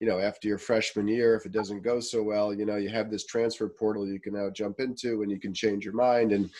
you 0.00 0.06
know, 0.06 0.18
after 0.18 0.48
your 0.48 0.58
freshman 0.58 1.08
year, 1.08 1.34
if 1.34 1.46
it 1.46 1.52
doesn't 1.52 1.82
go 1.82 2.00
so 2.00 2.22
well, 2.22 2.52
you 2.52 2.66
know, 2.66 2.76
you 2.76 2.88
have 2.90 3.10
this 3.10 3.24
transfer 3.24 3.68
portal 3.68 4.06
you 4.06 4.20
can 4.20 4.34
now 4.34 4.50
jump 4.50 4.80
into 4.80 5.22
and 5.22 5.30
you 5.30 5.40
can 5.40 5.54
change 5.54 5.84
your 5.84 5.94
mind. 5.94 6.32
And, 6.32 6.50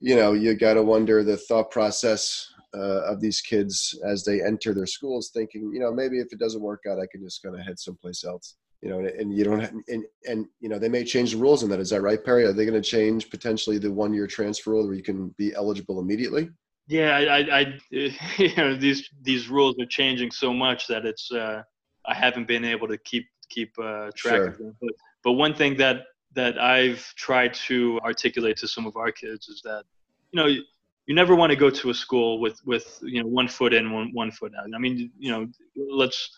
you 0.00 0.16
know, 0.16 0.32
you 0.32 0.54
got 0.54 0.74
to 0.74 0.82
wonder 0.82 1.22
the 1.22 1.36
thought 1.36 1.70
process 1.70 2.50
uh, 2.74 3.02
of 3.04 3.20
these 3.20 3.40
kids 3.40 3.98
as 4.06 4.24
they 4.24 4.42
enter 4.42 4.72
their 4.74 4.86
schools 4.86 5.30
thinking, 5.32 5.70
you 5.72 5.80
know, 5.80 5.92
maybe 5.92 6.18
if 6.18 6.32
it 6.32 6.38
doesn't 6.38 6.62
work 6.62 6.84
out, 6.88 6.98
I 6.98 7.06
can 7.10 7.22
just 7.22 7.42
kind 7.42 7.54
of 7.54 7.62
head 7.62 7.78
someplace 7.78 8.24
else. 8.24 8.56
You 8.80 8.90
know, 8.90 9.00
and, 9.00 9.08
and 9.08 9.36
you 9.36 9.42
don't, 9.42 9.58
have, 9.58 9.74
and 9.88 10.04
and 10.28 10.46
you 10.60 10.68
know, 10.68 10.78
they 10.78 10.88
may 10.88 11.02
change 11.02 11.32
the 11.32 11.38
rules 11.38 11.64
in 11.64 11.68
that. 11.70 11.80
Is 11.80 11.90
that 11.90 12.00
right, 12.00 12.24
Perry? 12.24 12.44
Are 12.44 12.52
they 12.52 12.64
going 12.64 12.80
to 12.80 12.88
change 12.88 13.28
potentially 13.28 13.76
the 13.76 13.90
one-year 13.90 14.28
transfer 14.28 14.70
rule 14.70 14.86
where 14.86 14.94
you 14.94 15.02
can 15.02 15.34
be 15.36 15.52
eligible 15.52 15.98
immediately? 15.98 16.48
Yeah, 16.86 17.16
I, 17.16 17.38
I, 17.38 17.60
I, 17.60 17.78
you 17.90 18.56
know, 18.56 18.76
these 18.76 19.10
these 19.22 19.48
rules 19.48 19.74
are 19.80 19.86
changing 19.86 20.30
so 20.30 20.54
much 20.54 20.86
that 20.86 21.04
it's 21.06 21.28
uh, 21.32 21.62
I 22.08 22.14
haven't 22.14 22.48
been 22.48 22.64
able 22.64 22.88
to 22.88 22.98
keep 22.98 23.26
keep 23.48 23.72
uh, 23.78 24.10
track 24.16 24.36
sure. 24.36 24.48
of 24.48 24.58
them. 24.58 24.76
But, 24.80 24.90
but 25.24 25.32
one 25.32 25.54
thing 25.54 25.76
that 25.76 26.04
that 26.34 26.58
I've 26.58 27.04
tried 27.16 27.54
to 27.68 27.98
articulate 28.04 28.56
to 28.58 28.68
some 28.68 28.86
of 28.86 28.96
our 28.96 29.10
kids 29.10 29.48
is 29.48 29.60
that 29.64 29.84
you 30.32 30.40
know 30.40 30.46
you, 30.46 30.62
you 31.06 31.14
never 31.14 31.34
want 31.34 31.50
to 31.50 31.56
go 31.56 31.70
to 31.70 31.90
a 31.90 31.94
school 31.94 32.40
with 32.40 32.60
with 32.64 32.98
you 33.02 33.22
know 33.22 33.28
one 33.28 33.48
foot 33.48 33.72
in 33.72 33.90
one 33.92 34.10
one 34.12 34.30
foot 34.30 34.52
out. 34.58 34.68
I 34.74 34.78
mean 34.78 35.10
you 35.18 35.30
know 35.30 35.46
let's 35.90 36.30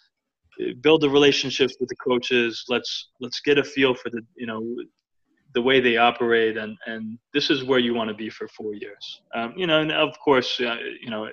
build 0.80 1.00
the 1.00 1.10
relationships 1.10 1.76
with 1.80 1.88
the 1.88 1.96
coaches. 1.96 2.64
Let's 2.68 3.10
let's 3.20 3.40
get 3.40 3.58
a 3.58 3.64
feel 3.64 3.94
for 3.94 4.10
the 4.10 4.22
you 4.36 4.46
know 4.46 4.62
the 5.54 5.62
way 5.62 5.80
they 5.80 5.96
operate 5.96 6.56
and 6.56 6.76
and 6.86 7.18
this 7.34 7.50
is 7.50 7.64
where 7.64 7.80
you 7.80 7.92
want 7.94 8.08
to 8.08 8.14
be 8.14 8.30
for 8.30 8.46
four 8.48 8.74
years. 8.74 9.22
Um, 9.34 9.54
you 9.56 9.66
know 9.66 9.80
and 9.80 9.92
of 9.92 10.18
course 10.24 10.60
uh, 10.60 10.76
you 11.00 11.10
know 11.10 11.28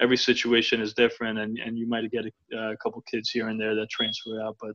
every 0.00 0.16
situation 0.16 0.80
is 0.80 0.94
different, 0.94 1.38
and, 1.38 1.58
and 1.58 1.78
you 1.78 1.88
might 1.88 2.10
get 2.10 2.24
a, 2.24 2.56
a 2.56 2.76
couple 2.76 3.02
kids 3.10 3.30
here 3.30 3.48
and 3.48 3.60
there 3.60 3.74
that 3.74 3.88
transfer 3.90 4.40
out, 4.42 4.56
but 4.60 4.72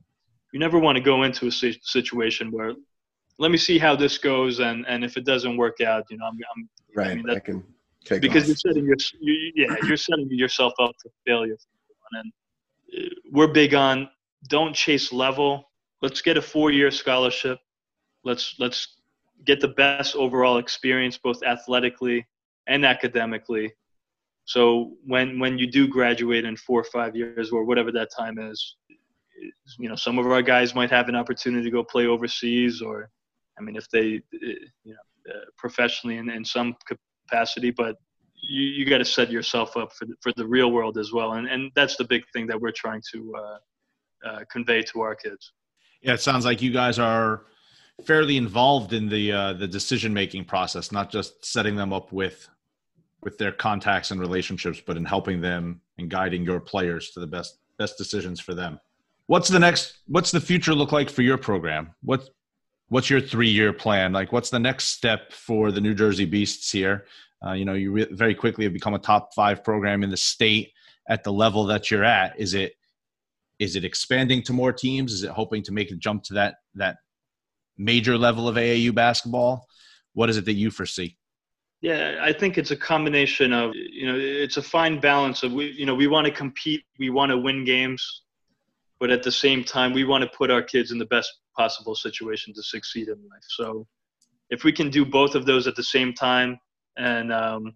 you 0.52 0.60
never 0.60 0.78
want 0.78 0.96
to 0.96 1.02
go 1.02 1.24
into 1.24 1.46
a 1.48 1.50
situation 1.50 2.50
where 2.50 2.74
let 3.38 3.50
me 3.50 3.58
see 3.58 3.78
how 3.78 3.96
this 3.96 4.18
goes, 4.18 4.60
and 4.60 4.84
and 4.86 5.04
if 5.04 5.16
it 5.16 5.24
doesn't 5.24 5.56
work 5.56 5.80
out, 5.80 6.04
you 6.10 6.16
know, 6.18 6.26
I'm, 6.26 6.38
I'm 6.56 6.68
right. 6.94 7.10
I, 7.10 7.14
mean, 7.14 7.26
that, 7.26 7.36
I 7.36 7.40
can 7.40 7.64
take 8.04 8.20
because 8.20 8.44
off. 8.44 8.48
you're 8.48 8.56
setting 8.56 8.84
your 8.84 8.96
you, 9.20 9.52
yeah 9.56 9.74
you're 9.82 9.96
setting 9.96 10.28
yourself 10.30 10.72
up 10.78 10.92
for 11.02 11.10
failure, 11.26 11.56
and 12.12 12.32
uh, 12.96 13.08
we're 13.32 13.48
big 13.48 13.74
on 13.74 14.08
don't 14.48 14.74
chase 14.74 15.12
level. 15.12 15.70
Let's 16.02 16.20
get 16.20 16.36
a 16.36 16.42
four-year 16.42 16.90
scholarship. 16.90 17.58
Let's 18.24 18.54
let's 18.58 18.96
get 19.44 19.60
the 19.60 19.68
best 19.68 20.14
overall 20.16 20.58
experience, 20.58 21.18
both 21.18 21.42
athletically 21.42 22.26
and 22.66 22.84
academically, 22.84 23.72
so 24.44 24.92
when 25.04 25.38
when 25.38 25.58
you 25.58 25.66
do 25.66 25.88
graduate 25.88 26.44
in 26.44 26.56
four 26.56 26.80
or 26.80 26.84
five 26.84 27.16
years 27.16 27.50
or 27.50 27.64
whatever 27.64 27.90
that 27.92 28.10
time 28.16 28.38
is, 28.38 28.76
you 29.78 29.88
know, 29.88 29.96
some 29.96 30.18
of 30.18 30.26
our 30.26 30.42
guys 30.42 30.74
might 30.74 30.90
have 30.90 31.08
an 31.08 31.16
opportunity 31.16 31.64
to 31.64 31.70
go 31.70 31.82
play 31.82 32.06
overseas, 32.06 32.82
or 32.82 33.10
I 33.58 33.62
mean, 33.62 33.76
if 33.76 33.88
they, 33.90 34.20
you 34.32 34.68
know, 34.84 35.32
uh, 35.34 35.44
professionally 35.56 36.18
in, 36.18 36.28
in 36.28 36.44
some 36.44 36.76
capacity, 37.26 37.70
but 37.70 37.96
you, 38.34 38.62
you 38.62 38.84
got 38.84 38.98
to 38.98 39.04
set 39.04 39.30
yourself 39.30 39.76
up 39.76 39.92
for 39.94 40.04
the, 40.04 40.14
for 40.20 40.32
the 40.36 40.46
real 40.46 40.70
world 40.70 40.98
as 40.98 41.12
well, 41.12 41.34
and 41.34 41.48
and 41.48 41.72
that's 41.74 41.96
the 41.96 42.04
big 42.04 42.22
thing 42.32 42.46
that 42.48 42.60
we're 42.60 42.72
trying 42.72 43.02
to 43.12 43.34
uh, 43.36 44.28
uh, 44.28 44.40
convey 44.52 44.82
to 44.82 45.00
our 45.00 45.14
kids. 45.14 45.52
Yeah, 46.02 46.12
it 46.12 46.20
sounds 46.20 46.44
like 46.44 46.60
you 46.60 46.70
guys 46.70 46.98
are 46.98 47.46
fairly 48.04 48.36
involved 48.36 48.92
in 48.92 49.08
the 49.08 49.32
uh, 49.32 49.52
the 49.54 49.66
decision 49.66 50.12
making 50.12 50.44
process, 50.44 50.92
not 50.92 51.10
just 51.10 51.44
setting 51.46 51.76
them 51.76 51.94
up 51.94 52.12
with 52.12 52.48
with 53.24 53.38
their 53.38 53.52
contacts 53.52 54.10
and 54.10 54.20
relationships, 54.20 54.80
but 54.84 54.96
in 54.96 55.04
helping 55.04 55.40
them 55.40 55.80
and 55.98 56.10
guiding 56.10 56.44
your 56.44 56.60
players 56.60 57.10
to 57.12 57.20
the 57.20 57.26
best 57.26 57.58
best 57.78 57.98
decisions 57.98 58.40
for 58.40 58.54
them. 58.54 58.78
What's 59.26 59.48
the 59.48 59.58
next? 59.58 59.98
What's 60.06 60.30
the 60.30 60.40
future 60.40 60.74
look 60.74 60.92
like 60.92 61.10
for 61.10 61.22
your 61.22 61.38
program? 61.38 61.94
What 62.02 62.28
What's 62.88 63.10
your 63.10 63.20
three 63.20 63.48
year 63.48 63.72
plan? 63.72 64.12
Like, 64.12 64.32
what's 64.32 64.50
the 64.50 64.58
next 64.58 64.84
step 64.84 65.32
for 65.32 65.72
the 65.72 65.80
New 65.80 65.94
Jersey 65.94 66.26
Beasts 66.26 66.70
here? 66.70 67.06
Uh, 67.44 67.52
you 67.52 67.64
know, 67.64 67.74
you 67.74 67.90
re- 67.90 68.08
very 68.10 68.34
quickly 68.34 68.64
have 68.64 68.72
become 68.72 68.94
a 68.94 68.98
top 68.98 69.34
five 69.34 69.64
program 69.64 70.02
in 70.02 70.10
the 70.10 70.16
state 70.16 70.72
at 71.08 71.24
the 71.24 71.32
level 71.32 71.64
that 71.66 71.90
you're 71.90 72.04
at. 72.04 72.38
Is 72.38 72.54
it 72.54 72.74
is 73.58 73.76
it 73.76 73.84
expanding 73.84 74.42
to 74.42 74.52
more 74.52 74.72
teams? 74.72 75.12
Is 75.12 75.22
it 75.22 75.30
hoping 75.30 75.62
to 75.64 75.72
make 75.72 75.90
a 75.90 75.94
jump 75.94 76.24
to 76.24 76.34
that 76.34 76.56
that 76.74 76.98
major 77.78 78.18
level 78.18 78.48
of 78.48 78.56
AAU 78.56 78.94
basketball? 78.94 79.66
What 80.12 80.30
is 80.30 80.36
it 80.36 80.44
that 80.44 80.52
you 80.52 80.70
foresee? 80.70 81.16
Yeah, 81.84 82.16
I 82.22 82.32
think 82.32 82.56
it's 82.56 82.70
a 82.70 82.76
combination 82.76 83.52
of 83.52 83.74
you 83.74 84.06
know 84.06 84.18
it's 84.18 84.56
a 84.56 84.62
fine 84.62 85.00
balance 85.00 85.42
of 85.42 85.52
we 85.52 85.70
you 85.72 85.84
know 85.84 85.94
we 85.94 86.06
want 86.06 86.26
to 86.26 86.32
compete, 86.32 86.82
we 86.98 87.10
want 87.10 87.28
to 87.28 87.36
win 87.36 87.62
games, 87.66 88.22
but 88.98 89.10
at 89.10 89.22
the 89.22 89.30
same 89.30 89.62
time 89.62 89.92
we 89.92 90.04
want 90.04 90.22
to 90.24 90.30
put 90.34 90.50
our 90.50 90.62
kids 90.62 90.92
in 90.92 90.98
the 90.98 91.04
best 91.04 91.30
possible 91.54 91.94
situation 91.94 92.54
to 92.54 92.62
succeed 92.62 93.08
in 93.08 93.16
life. 93.28 93.46
So 93.48 93.86
if 94.48 94.64
we 94.64 94.72
can 94.72 94.88
do 94.88 95.04
both 95.04 95.34
of 95.34 95.44
those 95.44 95.66
at 95.66 95.76
the 95.76 95.82
same 95.82 96.14
time 96.14 96.58
and 96.96 97.30
um, 97.30 97.74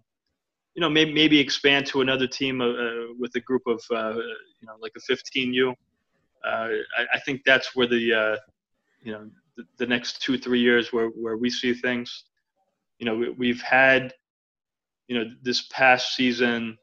you 0.73 0.81
know 0.81 0.89
maybe 0.89 1.13
maybe 1.13 1.39
expand 1.39 1.85
to 1.91 2.01
another 2.01 2.25
team 2.25 2.61
uh, 2.61 2.65
uh 2.65 3.05
with 3.19 3.35
a 3.35 3.41
group 3.41 3.61
of 3.67 3.79
uh, 3.91 4.15
you 4.59 4.65
know 4.65 4.75
like 4.81 4.93
a 4.97 5.13
15U 5.13 5.69
uh, 5.69 6.69
I, 6.97 7.05
I, 7.13 7.19
think 7.25 7.43
that's 7.45 7.75
where 7.75 7.85
the 7.85 8.13
uh, 8.13 8.37
you 9.03 9.11
know 9.11 9.29
the, 9.55 9.65
the, 9.77 9.85
next 9.85 10.19
two 10.23 10.35
three 10.35 10.61
years 10.61 10.91
where 10.91 11.09
where 11.09 11.37
we 11.37 11.51
see 11.51 11.75
things. 11.75 12.23
You 12.99 13.05
know, 13.05 13.15
we, 13.15 13.29
we've 13.29 13.61
had 13.61 14.13
you 15.07 15.17
know 15.17 15.25
this 15.41 15.63
past 15.71 16.15
season 16.15 16.77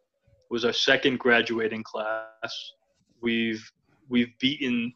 was 0.51 0.65
our 0.65 0.73
second 0.73 1.19
graduating 1.19 1.83
class. 1.85 2.73
We've 3.23 3.65
we've 4.09 4.33
beaten 4.39 4.93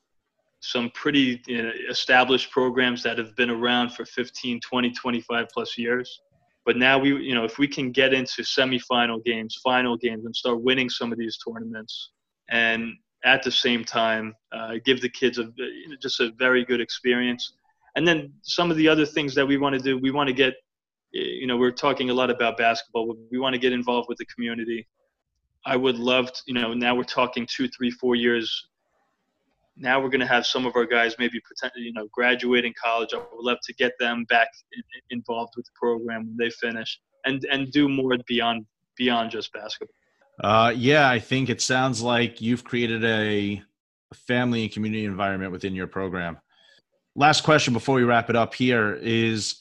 some 0.61 0.91
pretty 0.91 1.43
you 1.47 1.63
know, 1.63 1.73
established 1.89 2.51
programs 2.51 3.03
that 3.03 3.19
have 3.19 3.35
been 3.35 3.51
around 3.51 3.93
for 3.93 4.05
15, 4.05 4.61
20, 4.61 4.91
25 4.91 5.47
plus 5.53 5.79
years. 5.79 6.21
But 6.67 6.77
now 6.77 6.99
we, 6.99 7.17
you 7.17 7.35
know, 7.35 7.45
if 7.45 7.59
we 7.59 7.67
can 7.67 7.91
get 7.91 8.13
into 8.13 8.43
semifinal 8.43 9.25
games, 9.25 9.59
final 9.65 9.97
games, 9.97 10.27
and 10.27 10.37
start 10.37 10.61
winning 10.61 10.91
some 10.91 11.11
of 11.13 11.19
these 11.19 11.39
tournaments, 11.39 12.11
and 12.51 12.93
at 13.25 13.43
the 13.43 13.51
same 13.51 13.85
time 13.85 14.35
uh, 14.53 14.75
give 14.85 15.01
the 15.01 15.09
kids 15.09 15.39
a 15.39 15.51
you 15.57 15.89
know, 15.89 15.97
just 16.01 16.21
a 16.21 16.31
very 16.39 16.65
good 16.65 16.81
experience, 16.81 17.55
and 17.97 18.07
then 18.07 18.33
some 18.43 18.71
of 18.71 18.77
the 18.77 18.89
other 18.89 19.07
things 19.07 19.35
that 19.35 19.47
we 19.47 19.57
want 19.57 19.75
to 19.75 19.81
do, 19.81 19.99
we 19.99 20.11
want 20.11 20.29
to 20.29 20.35
get, 20.35 20.55
you 21.13 21.47
know, 21.47 21.57
we're 21.57 21.71
talking 21.71 22.11
a 22.11 22.15
lot 22.15 22.31
about 22.31 22.57
basketball. 22.57 23.17
We 23.31 23.39
want 23.39 23.55
to 23.55 23.59
get 23.59 23.73
involved 23.73 24.09
with 24.09 24.19
the 24.19 24.27
community. 24.27 24.87
I 25.67 25.77
would 25.77 25.99
love 25.99 26.33
to, 26.33 26.43
you 26.47 26.55
know, 26.55 26.73
now 26.73 26.95
we're 26.95 27.05
talking 27.05 27.47
two, 27.47 27.69
three, 27.69 27.91
four 27.91 28.15
years 28.15 28.69
now 29.81 30.01
we're 30.01 30.11
going 30.11 30.21
to 30.21 30.27
have 30.27 30.47
some 30.47 30.67
of 30.67 30.77
our 30.77 30.85
guys 30.85 31.17
maybe 31.19 31.41
pretend, 31.41 31.73
you 31.77 31.93
know, 31.93 32.07
graduating 32.13 32.75
college. 32.83 33.11
I 33.15 33.17
would 33.17 33.27
love 33.33 33.59
to 33.65 33.75
get 33.75 33.93
them 33.99 34.25
back 34.29 34.49
involved 35.09 35.55
with 35.57 35.65
the 35.67 35.73
program 35.75 36.27
when 36.27 36.37
they 36.37 36.51
finish 36.51 37.01
and 37.25 37.45
and 37.51 37.73
do 37.73 37.89
more 37.89 38.17
beyond 38.27 38.67
beyond 38.97 39.31
just 39.31 39.53
basketball. 39.53 39.95
Uh, 40.43 40.73
yeah, 40.77 41.09
I 41.09 41.19
think 41.19 41.49
it 41.51 41.61
sounds 41.61 42.01
like 42.01 42.41
you've 42.41 42.65
created 42.65 43.05
a, 43.05 43.63
a 44.11 44.15
family 44.15 44.63
and 44.63 44.73
community 44.73 45.05
environment 45.05 45.53
within 45.53 45.75
your 45.75 45.87
program. 45.87 46.39
Last 47.15 47.43
question 47.43 47.75
before 47.75 47.97
we 47.97 48.05
wrap 48.05 48.31
it 48.31 48.37
up 48.37 48.55
here 48.55 48.95
is 48.95 49.61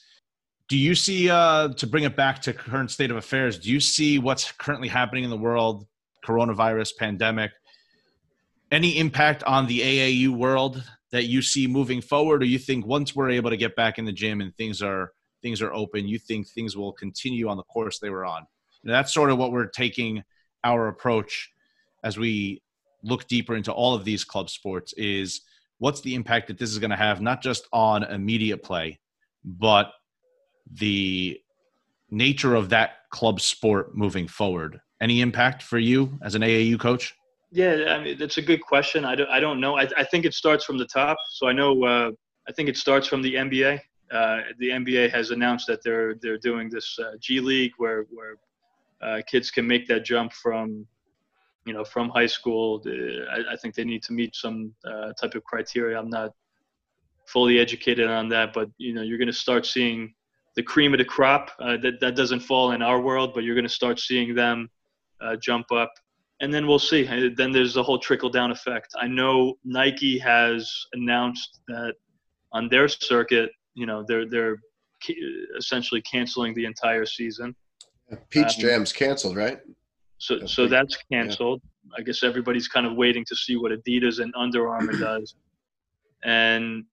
do 0.69 0.77
you 0.77 0.95
see 0.95 1.29
uh, 1.29 1.69
to 1.69 1.87
bring 1.87 2.03
it 2.03 2.15
back 2.15 2.41
to 2.41 2.53
current 2.53 2.91
state 2.91 3.11
of 3.11 3.17
affairs 3.17 3.59
do 3.59 3.71
you 3.71 3.79
see 3.79 4.19
what's 4.19 4.51
currently 4.53 4.87
happening 4.87 5.23
in 5.23 5.29
the 5.29 5.37
world 5.37 5.85
coronavirus 6.25 6.91
pandemic 6.97 7.51
any 8.71 8.97
impact 8.97 9.43
on 9.43 9.65
the 9.67 9.79
AAU 9.79 10.29
world 10.29 10.83
that 11.11 11.25
you 11.25 11.41
see 11.41 11.67
moving 11.67 12.01
forward, 12.01 12.43
or 12.43 12.45
you 12.45 12.59
think 12.59 12.85
once 12.85 13.15
we're 13.15 13.31
able 13.31 13.49
to 13.49 13.57
get 13.57 13.75
back 13.75 13.97
in 13.97 14.05
the 14.05 14.11
gym 14.11 14.41
and 14.41 14.55
things 14.55 14.81
are 14.81 15.11
things 15.41 15.61
are 15.61 15.73
open, 15.73 16.07
you 16.07 16.19
think 16.19 16.47
things 16.47 16.75
will 16.75 16.91
continue 16.93 17.47
on 17.47 17.57
the 17.57 17.63
course 17.63 17.99
they 17.99 18.09
were 18.09 18.25
on? 18.25 18.45
And 18.83 18.93
that's 18.93 19.13
sort 19.13 19.31
of 19.31 19.37
what 19.37 19.51
we're 19.51 19.67
taking 19.67 20.23
our 20.63 20.87
approach 20.87 21.49
as 22.03 22.17
we 22.17 22.61
look 23.03 23.27
deeper 23.27 23.55
into 23.55 23.71
all 23.71 23.95
of 23.95 24.03
these 24.03 24.23
club 24.23 24.49
sports 24.49 24.93
is 24.97 25.41
what's 25.77 26.01
the 26.01 26.15
impact 26.15 26.47
that 26.47 26.57
this 26.57 26.69
is 26.69 26.79
going 26.79 26.89
to 26.89 26.97
have 26.97 27.21
not 27.21 27.41
just 27.41 27.67
on 27.71 28.03
immediate 28.03 28.61
play 28.61 28.99
but 29.45 29.93
the 30.71 31.39
nature 32.09 32.55
of 32.55 32.69
that 32.69 33.09
club 33.11 33.39
sport 33.41 33.95
moving 33.95 34.27
forward 34.27 34.79
any 35.01 35.21
impact 35.21 35.63
for 35.63 35.79
you 35.79 36.17
as 36.21 36.35
an 36.35 36.41
aau 36.41 36.79
coach 36.79 37.15
yeah, 37.51 37.95
I 37.97 38.03
mean 38.03 38.17
that's 38.17 38.37
a 38.37 38.41
good 38.41 38.61
question. 38.61 39.05
I 39.05 39.15
don't, 39.15 39.29
I 39.29 39.39
don't 39.39 39.59
know. 39.59 39.77
I, 39.77 39.87
I 39.97 40.03
think 40.03 40.25
it 40.25 40.33
starts 40.33 40.65
from 40.65 40.77
the 40.77 40.85
top. 40.85 41.17
So 41.31 41.47
I 41.47 41.53
know. 41.53 41.83
Uh, 41.83 42.11
I 42.47 42.51
think 42.51 42.69
it 42.69 42.77
starts 42.77 43.07
from 43.07 43.21
the 43.21 43.35
NBA. 43.35 43.79
Uh, 44.11 44.37
the 44.57 44.69
NBA 44.69 45.11
has 45.11 45.31
announced 45.31 45.65
that 45.67 45.83
they're 45.83 46.15
they're 46.15 46.37
doing 46.37 46.69
this 46.69 46.97
uh, 46.99 47.13
G 47.19 47.39
League 47.39 47.71
where 47.77 48.05
where 48.11 48.35
uh, 49.01 49.21
kids 49.27 49.49
can 49.49 49.65
make 49.65 49.87
that 49.87 50.05
jump 50.05 50.31
from, 50.33 50.85
you 51.65 51.73
know, 51.73 51.83
from 51.83 52.09
high 52.09 52.27
school. 52.27 52.83
I, 52.85 53.53
I 53.53 53.55
think 53.55 53.73
they 53.73 53.83
need 53.83 54.03
to 54.03 54.13
meet 54.13 54.35
some 54.35 54.73
uh, 54.85 55.13
type 55.13 55.33
of 55.33 55.43
criteria. 55.43 55.97
I'm 55.97 56.09
not 56.09 56.31
fully 57.25 57.59
educated 57.59 58.09
on 58.09 58.29
that, 58.29 58.53
but 58.53 58.69
you 58.77 58.93
know, 58.93 59.01
you're 59.01 59.17
going 59.17 59.27
to 59.27 59.33
start 59.33 59.65
seeing 59.65 60.13
the 60.55 60.63
cream 60.63 60.93
of 60.93 60.97
the 60.97 61.05
crop. 61.05 61.51
Uh, 61.59 61.77
that 61.77 61.99
that 62.01 62.15
doesn't 62.15 62.41
fall 62.41 62.71
in 62.71 62.81
our 62.81 62.99
world, 63.01 63.31
but 63.33 63.43
you're 63.43 63.55
going 63.55 63.67
to 63.67 63.73
start 63.73 63.99
seeing 63.99 64.35
them 64.35 64.69
jump 65.41 65.71
up 65.71 65.91
and 66.41 66.53
then 66.53 66.67
we'll 66.67 66.79
see. 66.79 67.03
Then 67.35 67.51
there's 67.51 67.73
the 67.73 67.83
whole 67.83 67.99
trickle 67.99 68.29
down 68.29 68.51
effect. 68.51 68.93
I 68.97 69.07
know 69.07 69.55
Nike 69.65 70.17
has 70.19 70.71
announced 70.93 71.59
that 71.67 71.93
on 72.53 72.69
their 72.69 72.87
circuit, 72.87 73.51
you 73.75 73.85
know, 73.85 74.03
they're 74.07 74.27
they're 74.27 74.57
essentially 75.57 76.01
canceling 76.01 76.53
the 76.53 76.65
entire 76.65 77.05
season. 77.05 77.55
Peach 78.29 78.55
um, 78.55 78.61
Jam's 78.61 78.93
canceled, 78.93 79.35
right? 79.35 79.59
So 80.17 80.45
so 80.45 80.67
that's 80.67 80.97
canceled. 81.11 81.61
Yeah. 81.63 81.95
I 81.97 82.01
guess 82.01 82.23
everybody's 82.23 82.67
kind 82.67 82.85
of 82.85 82.95
waiting 82.95 83.25
to 83.25 83.35
see 83.35 83.55
what 83.55 83.71
Adidas 83.71 84.19
and 84.19 84.33
Under 84.37 84.69
Armour 84.69 84.93
does, 84.93 85.35
and 86.23 86.85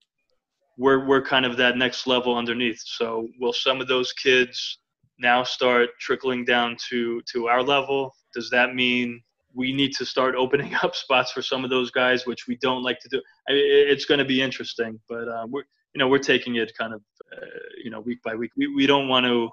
we're 0.76 1.06
we're 1.06 1.22
kind 1.22 1.46
of 1.46 1.56
that 1.56 1.76
next 1.76 2.06
level 2.06 2.36
underneath. 2.36 2.82
So 2.84 3.28
will 3.40 3.52
some 3.52 3.80
of 3.80 3.88
those 3.88 4.12
kids 4.12 4.78
now 5.18 5.42
start 5.42 5.90
trickling 6.00 6.44
down 6.44 6.76
to 6.90 7.22
to 7.32 7.48
our 7.48 7.62
level? 7.62 8.14
Does 8.34 8.50
that 8.50 8.74
mean 8.74 9.22
we 9.56 9.72
need 9.72 9.92
to 9.94 10.04
start 10.04 10.34
opening 10.38 10.74
up 10.82 10.94
spots 10.94 11.32
for 11.32 11.42
some 11.42 11.64
of 11.64 11.70
those 11.70 11.90
guys, 11.90 12.26
which 12.26 12.46
we 12.46 12.56
don't 12.56 12.82
like 12.82 13.00
to 13.00 13.08
do. 13.08 13.20
I 13.48 13.52
mean, 13.52 13.64
it's 13.66 14.04
going 14.04 14.18
to 14.18 14.24
be 14.24 14.40
interesting, 14.40 15.00
but 15.08 15.28
uh, 15.28 15.46
we're 15.48 15.64
you 15.94 15.98
know 15.98 16.08
we're 16.08 16.18
taking 16.18 16.56
it 16.56 16.72
kind 16.78 16.92
of 16.92 17.00
uh, 17.32 17.46
you 17.82 17.90
know 17.90 18.00
week 18.00 18.22
by 18.22 18.34
week. 18.34 18.52
We 18.56 18.68
we 18.68 18.86
don't 18.86 19.08
want 19.08 19.24
to 19.26 19.50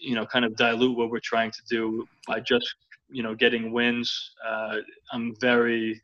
you 0.00 0.14
know 0.14 0.24
kind 0.24 0.44
of 0.44 0.56
dilute 0.56 0.96
what 0.96 1.10
we're 1.10 1.20
trying 1.20 1.50
to 1.50 1.62
do 1.68 2.06
by 2.28 2.40
just 2.40 2.72
you 3.10 3.22
know 3.22 3.34
getting 3.34 3.72
wins. 3.72 4.32
Uh, 4.46 4.76
I'm 5.12 5.34
very 5.40 6.00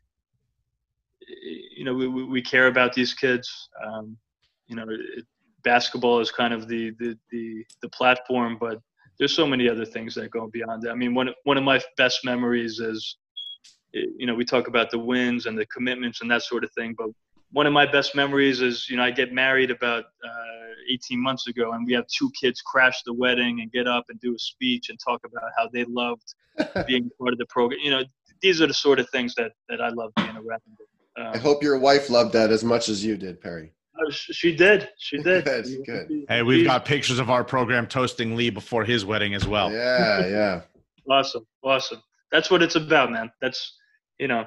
you 1.77 1.85
know 1.85 1.93
we 1.93 2.07
we 2.07 2.41
care 2.41 2.67
about 2.67 2.93
these 2.93 3.13
kids. 3.13 3.69
Um, 3.83 4.17
you 4.71 4.77
know, 4.77 4.85
it, 4.89 5.25
basketball 5.63 6.19
is 6.19 6.31
kind 6.31 6.53
of 6.53 6.67
the 6.67 6.91
the 6.99 7.15
the, 7.29 7.63
the 7.83 7.89
platform, 7.89 8.57
but 8.59 8.79
there's 9.19 9.35
so 9.35 9.45
many 9.45 9.69
other 9.69 9.85
things 9.85 10.15
that 10.15 10.31
go 10.31 10.47
beyond 10.47 10.81
that. 10.81 10.91
I 10.91 10.95
mean, 10.95 11.13
one 11.13 11.29
one 11.43 11.57
of 11.57 11.63
my 11.63 11.79
best 11.97 12.25
memories 12.25 12.79
is 12.79 13.17
you 13.93 14.25
know, 14.25 14.33
we 14.33 14.45
talk 14.45 14.67
about 14.67 14.89
the 14.89 14.99
wins 14.99 15.45
and 15.45 15.57
the 15.57 15.65
commitments 15.67 16.21
and 16.21 16.31
that 16.31 16.43
sort 16.43 16.63
of 16.63 16.71
thing. 16.73 16.95
But 16.97 17.09
one 17.51 17.67
of 17.67 17.73
my 17.73 17.85
best 17.85 18.15
memories 18.15 18.61
is, 18.61 18.89
you 18.89 18.97
know, 18.97 19.03
I 19.03 19.11
get 19.11 19.33
married 19.33 19.71
about 19.71 20.05
uh, 20.23 20.89
18 20.89 21.21
months 21.21 21.47
ago, 21.47 21.73
and 21.73 21.85
we 21.85 21.93
have 21.93 22.05
two 22.07 22.31
kids 22.39 22.61
crash 22.61 23.03
the 23.03 23.13
wedding 23.13 23.61
and 23.61 23.71
get 23.71 23.87
up 23.87 24.05
and 24.09 24.19
do 24.21 24.33
a 24.33 24.39
speech 24.39 24.89
and 24.89 24.97
talk 24.99 25.21
about 25.25 25.51
how 25.57 25.67
they 25.73 25.83
loved 25.85 26.33
being 26.87 27.09
part 27.19 27.33
of 27.33 27.37
the 27.37 27.45
program. 27.47 27.79
You 27.83 27.91
know, 27.91 28.03
these 28.41 28.61
are 28.61 28.67
the 28.67 28.73
sort 28.73 28.99
of 28.99 29.09
things 29.09 29.35
that 29.35 29.51
that 29.69 29.81
I 29.81 29.89
love 29.89 30.11
being 30.15 30.37
around. 30.37 30.61
Um, 31.17 31.33
I 31.33 31.37
hope 31.37 31.61
your 31.61 31.77
wife 31.77 32.09
loved 32.09 32.33
that 32.33 32.51
as 32.51 32.63
much 32.63 32.87
as 32.87 33.03
you 33.03 33.17
did, 33.17 33.41
Perry. 33.41 33.73
Uh, 34.01 34.11
she 34.11 34.55
did. 34.55 34.89
She 34.97 35.17
did. 35.23 35.45
good, 35.45 35.65
good. 35.85 36.25
Hey, 36.27 36.41
we've 36.43 36.65
got 36.65 36.85
pictures 36.85 37.19
of 37.19 37.29
our 37.29 37.43
program 37.43 37.87
toasting 37.87 38.35
Lee 38.35 38.49
before 38.49 38.83
his 38.83 39.05
wedding 39.05 39.33
as 39.33 39.47
well. 39.47 39.71
Yeah, 39.71 40.27
yeah. 40.27 40.61
awesome, 41.09 41.45
awesome. 41.63 42.01
That's 42.31 42.49
what 42.49 42.61
it's 42.61 42.75
about, 42.75 43.11
man. 43.11 43.31
That's 43.41 43.77
you 44.19 44.27
know, 44.27 44.45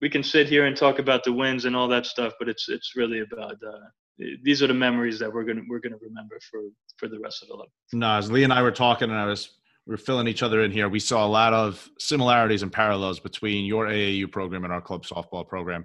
we 0.00 0.10
can 0.10 0.22
sit 0.22 0.48
here 0.48 0.66
and 0.66 0.76
talk 0.76 0.98
about 0.98 1.24
the 1.24 1.32
wins 1.32 1.64
and 1.64 1.74
all 1.74 1.88
that 1.88 2.06
stuff, 2.06 2.34
but 2.38 2.48
it's 2.48 2.68
it's 2.68 2.92
really 2.96 3.20
about 3.20 3.54
uh, 3.66 3.78
these 4.42 4.62
are 4.62 4.66
the 4.66 4.74
memories 4.74 5.18
that 5.18 5.32
we're 5.32 5.44
gonna 5.44 5.62
we're 5.68 5.80
gonna 5.80 5.96
remember 6.00 6.38
for 6.50 6.60
for 6.98 7.08
the 7.08 7.18
rest 7.18 7.42
of 7.42 7.48
the 7.48 7.54
life. 7.54 7.68
No, 7.92 8.16
as 8.16 8.30
Lee 8.30 8.44
and 8.44 8.52
I 8.52 8.62
were 8.62 8.70
talking, 8.70 9.10
and 9.10 9.18
I 9.18 9.26
was 9.26 9.50
we 9.86 9.94
are 9.94 9.98
filling 9.98 10.28
each 10.28 10.42
other 10.42 10.62
in 10.62 10.70
here. 10.70 10.88
We 10.88 11.00
saw 11.00 11.26
a 11.26 11.28
lot 11.28 11.52
of 11.52 11.88
similarities 11.98 12.62
and 12.62 12.72
parallels 12.72 13.20
between 13.20 13.66
your 13.66 13.86
AAU 13.86 14.30
program 14.30 14.64
and 14.64 14.72
our 14.72 14.80
club 14.80 15.04
softball 15.04 15.46
program. 15.46 15.84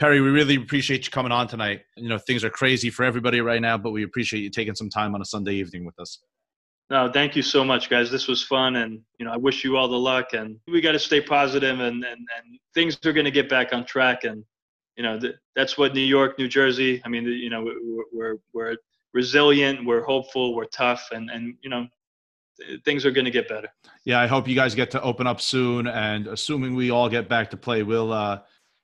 Perry, 0.00 0.20
we 0.20 0.30
really 0.30 0.56
appreciate 0.56 1.04
you 1.04 1.10
coming 1.10 1.30
on 1.30 1.46
tonight. 1.46 1.82
You 1.96 2.08
know, 2.08 2.18
things 2.18 2.42
are 2.42 2.50
crazy 2.50 2.90
for 2.90 3.04
everybody 3.04 3.40
right 3.40 3.60
now, 3.60 3.76
but 3.76 3.90
we 3.90 4.02
appreciate 4.02 4.40
you 4.40 4.50
taking 4.50 4.74
some 4.74 4.88
time 4.88 5.14
on 5.14 5.20
a 5.20 5.24
Sunday 5.24 5.54
evening 5.54 5.84
with 5.84 5.98
us. 6.00 6.20
No, 6.90 7.10
thank 7.10 7.36
you 7.36 7.42
so 7.42 7.64
much, 7.64 7.88
guys. 7.88 8.10
This 8.10 8.28
was 8.28 8.42
fun, 8.42 8.76
and 8.76 9.00
you 9.18 9.24
know, 9.24 9.32
I 9.32 9.36
wish 9.36 9.64
you 9.64 9.76
all 9.76 9.88
the 9.88 9.98
luck. 9.98 10.34
And 10.34 10.58
we 10.66 10.80
got 10.80 10.92
to 10.92 10.98
stay 10.98 11.20
positive, 11.20 11.80
and 11.80 12.04
and 12.04 12.14
and 12.14 12.58
things 12.74 12.98
are 13.04 13.12
going 13.12 13.24
to 13.24 13.30
get 13.30 13.48
back 13.48 13.72
on 13.72 13.86
track. 13.86 14.24
And 14.24 14.44
you 14.96 15.02
know, 15.02 15.18
th- 15.18 15.34
that's 15.56 15.78
what 15.78 15.94
New 15.94 16.02
York, 16.02 16.38
New 16.38 16.48
Jersey. 16.48 17.00
I 17.04 17.08
mean, 17.08 17.24
you 17.24 17.48
know, 17.48 17.62
we're 17.62 18.04
we're, 18.12 18.36
we're 18.52 18.76
resilient, 19.14 19.86
we're 19.86 20.04
hopeful, 20.04 20.54
we're 20.54 20.66
tough, 20.66 21.08
and 21.12 21.30
and 21.30 21.54
you 21.62 21.70
know, 21.70 21.86
things 22.84 23.04
are 23.04 23.10
going 23.10 23.24
to 23.24 23.30
get 23.30 23.48
better. 23.48 23.68
Yeah, 24.04 24.20
I 24.20 24.26
hope 24.26 24.48
you 24.48 24.54
guys 24.54 24.74
get 24.74 24.90
to 24.92 25.02
open 25.02 25.26
up 25.26 25.40
soon, 25.40 25.86
and 25.86 26.26
assuming 26.26 26.74
we 26.74 26.90
all 26.90 27.08
get 27.08 27.28
back 27.28 27.50
to 27.50 27.56
play, 27.56 27.82
we'll 27.82 28.12
uh, 28.12 28.40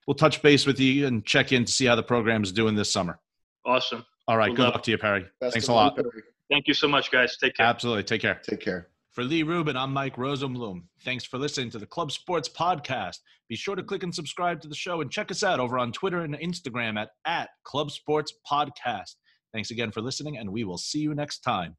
we'll 0.07 0.15
touch 0.15 0.43
base 0.43 0.67
with 0.67 0.81
you 0.81 1.07
and 1.07 1.25
check 1.25 1.53
in 1.53 1.65
to 1.65 1.73
see 1.73 1.87
how 1.87 1.95
the 1.95 2.03
program 2.03 2.43
is 2.43 2.53
doing 2.53 2.75
this 2.75 2.93
summer. 2.93 3.19
Awesome. 3.65 4.05
All 4.27 4.37
right. 4.37 4.49
We'll 4.49 4.57
good 4.57 4.73
luck 4.75 4.83
to 4.85 4.91
you, 4.91 4.99
Perry. 4.99 5.27
Best 5.41 5.55
Thanks 5.55 5.69
a 5.69 5.73
lot. 5.73 5.97
Perry. 5.97 6.23
Thank 6.51 6.67
you 6.67 6.75
so 6.75 6.89
much, 6.89 7.11
guys. 7.11 7.37
Take 7.37 7.57
care. 7.57 7.67
Absolutely. 7.67 8.05
Take 8.05 8.23
care. 8.23 8.41
Take 8.43 8.61
care. 8.61 8.89
For 9.13 9.25
Lee 9.25 9.43
Rubin, 9.43 9.77
I'm 9.77 9.93
Mike 9.93 10.17
Rosenblum. 10.17 10.85
Thanks 11.05 11.25
for 11.25 11.37
listening 11.39 11.71
to 11.71 11.79
the 11.79 11.87
Club 11.87 12.13
Sports 12.13 12.49
Podcast. 12.49 13.19
Be 13.49 13.57
sure 13.57 13.75
to 13.75 13.83
click 13.83 14.05
and 14.05 14.15
subscribe 14.15 14.61
to 14.61 14.69
the 14.69 14.75
show 14.75 15.01
and 15.01 15.11
check 15.11 15.33
us 15.33 15.43
out 15.43 15.59
over 15.59 15.79
on 15.79 15.91
Twitter 15.91 16.21
and 16.21 16.39
Instagram 16.39 16.97
at, 16.97 17.11
at 17.25 17.51
Club 17.65 17.91
Sports 17.91 18.33
Podcast. 18.49 19.17
Thanks 19.53 19.73
again 19.73 19.91
for 19.91 20.01
listening, 20.01 20.39
and 20.39 20.51
we 20.51 20.63
will 20.63 20.79
see 20.79 21.01
you 21.01 21.13
next 21.13 21.41
time. 21.41 21.77